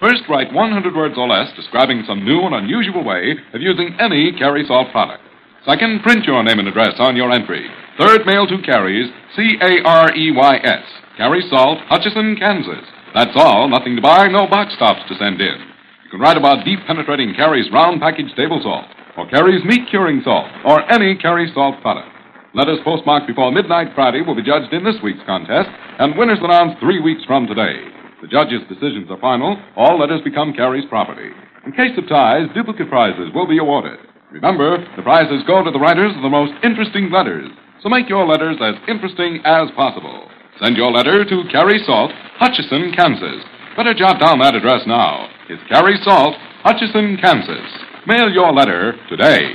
First, 0.00 0.22
write 0.30 0.52
100 0.52 0.94
words 0.94 1.18
or 1.18 1.26
less 1.26 1.50
describing 1.56 2.04
some 2.06 2.24
new 2.24 2.46
and 2.46 2.54
unusual 2.54 3.02
way 3.02 3.34
of 3.52 3.60
using 3.60 3.96
any 3.98 4.30
Carey 4.30 4.64
Salt 4.64 4.92
product. 4.92 5.22
Second, 5.66 6.02
print 6.04 6.24
your 6.24 6.42
name 6.44 6.60
and 6.60 6.68
address 6.68 6.94
on 7.00 7.16
your 7.16 7.32
entry. 7.32 7.66
Third, 7.98 8.24
mail 8.24 8.46
to 8.46 8.62
Carey's, 8.62 9.10
C 9.34 9.58
A 9.60 9.82
R 9.84 10.14
E 10.14 10.30
Y 10.30 10.56
S. 10.62 10.84
Carey 11.16 11.42
Salt, 11.50 11.78
Hutchinson, 11.90 12.36
Kansas. 12.38 12.86
That's 13.12 13.34
all, 13.34 13.68
nothing 13.68 13.96
to 13.96 14.02
buy, 14.02 14.28
no 14.28 14.46
box 14.46 14.76
tops 14.78 15.02
to 15.08 15.18
send 15.18 15.40
in. 15.40 15.58
You 16.04 16.10
can 16.12 16.20
write 16.20 16.36
about 16.36 16.64
deep 16.64 16.78
penetrating 16.86 17.34
Carey's 17.34 17.66
round 17.72 18.00
package 18.00 18.32
table 18.36 18.60
salt, 18.62 18.86
or 19.16 19.28
Carey's 19.28 19.64
meat 19.64 19.90
curing 19.90 20.22
salt, 20.22 20.46
or 20.64 20.80
any 20.92 21.16
Carry 21.16 21.50
salt 21.52 21.82
product. 21.82 22.08
Letters 22.54 22.78
postmarked 22.84 23.26
before 23.26 23.50
midnight 23.50 23.88
Friday 23.96 24.22
will 24.22 24.36
be 24.36 24.46
judged 24.46 24.72
in 24.72 24.84
this 24.84 25.02
week's 25.02 25.26
contest, 25.26 25.68
and 25.98 26.16
winners 26.16 26.38
announced 26.40 26.78
three 26.78 27.00
weeks 27.00 27.24
from 27.24 27.48
today. 27.48 27.97
The 28.20 28.28
judges' 28.28 28.66
decisions 28.68 29.10
are 29.10 29.20
final. 29.20 29.56
All 29.76 29.98
letters 29.98 30.20
become 30.24 30.52
Carey's 30.52 30.88
property. 30.88 31.30
In 31.64 31.72
case 31.72 31.96
of 31.96 32.08
ties, 32.08 32.48
duplicate 32.54 32.88
prizes 32.88 33.30
will 33.34 33.46
be 33.46 33.58
awarded. 33.58 33.98
Remember, 34.32 34.78
the 34.96 35.02
prizes 35.02 35.42
go 35.46 35.62
to 35.62 35.70
the 35.70 35.78
writers 35.78 36.14
of 36.16 36.22
the 36.22 36.28
most 36.28 36.52
interesting 36.64 37.10
letters. 37.10 37.48
So 37.82 37.88
make 37.88 38.08
your 38.08 38.26
letters 38.26 38.58
as 38.60 38.74
interesting 38.88 39.40
as 39.44 39.70
possible. 39.76 40.28
Send 40.60 40.76
your 40.76 40.90
letter 40.90 41.24
to 41.24 41.44
Carey 41.52 41.78
Salt, 41.86 42.10
Hutchinson, 42.36 42.92
Kansas. 42.96 43.44
Better 43.76 43.94
jot 43.94 44.18
down 44.18 44.40
that 44.40 44.56
address 44.56 44.82
now. 44.86 45.28
It's 45.48 45.62
Carey 45.68 45.96
Salt, 46.02 46.34
Hutchinson, 46.62 47.16
Kansas. 47.22 47.70
Mail 48.06 48.28
your 48.30 48.52
letter 48.52 48.98
today. 49.08 49.54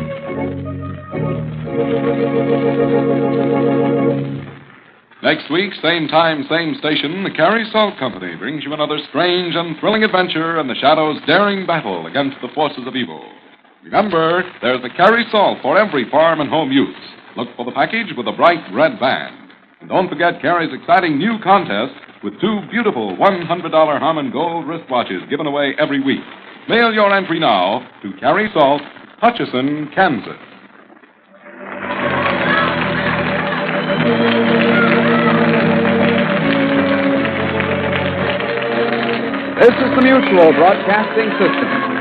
Next 5.23 5.51
week, 5.51 5.71
same 5.81 6.07
time, 6.07 6.45
same 6.49 6.75
station, 6.79 7.23
the 7.23 7.29
Carey 7.29 7.63
Salt 7.71 7.97
Company 7.99 8.35
brings 8.35 8.63
you 8.63 8.73
another 8.73 8.97
strange 9.09 9.55
and 9.55 9.79
thrilling 9.79 10.03
adventure 10.03 10.59
in 10.59 10.67
the 10.67 10.75
Shadow's 10.75 11.21
daring 11.25 11.65
battle 11.65 12.07
against 12.07 12.37
the 12.41 12.49
forces 12.55 12.87
of 12.87 12.95
evil. 12.95 13.23
Remember, 13.83 14.43
there's 14.61 14.81
the 14.81 14.89
Carey 14.89 15.25
Salt 15.31 15.59
for 15.61 15.77
every 15.77 16.09
farm 16.09 16.41
and 16.41 16.49
home 16.49 16.71
use. 16.71 16.95
Look 17.37 17.49
for 17.55 17.65
the 17.65 17.71
package 17.71 18.13
with 18.17 18.27
a 18.27 18.31
bright 18.31 18.63
red 18.73 18.99
band. 18.99 19.51
And 19.79 19.89
don't 19.89 20.09
forget 20.09 20.41
Carey's 20.41 20.73
exciting 20.73 21.17
new 21.17 21.37
contest 21.43 21.93
with 22.23 22.39
two 22.41 22.59
beautiful 22.69 23.15
$100 23.15 23.99
Harmon 23.99 24.31
Gold 24.31 24.65
wristwatches 24.65 25.29
given 25.29 25.47
away 25.47 25.75
every 25.79 26.03
week. 26.03 26.21
Mail 26.67 26.93
your 26.93 27.15
entry 27.15 27.39
now 27.39 27.87
to 28.01 28.11
Carey 28.19 28.49
Salt, 28.53 28.81
Hutchinson, 29.19 29.89
Kansas. 29.95 30.50
This 34.01 34.09
is 39.77 39.91
the 39.95 40.01
Mutual 40.01 40.53
Broadcasting 40.53 41.29
System. 41.37 41.91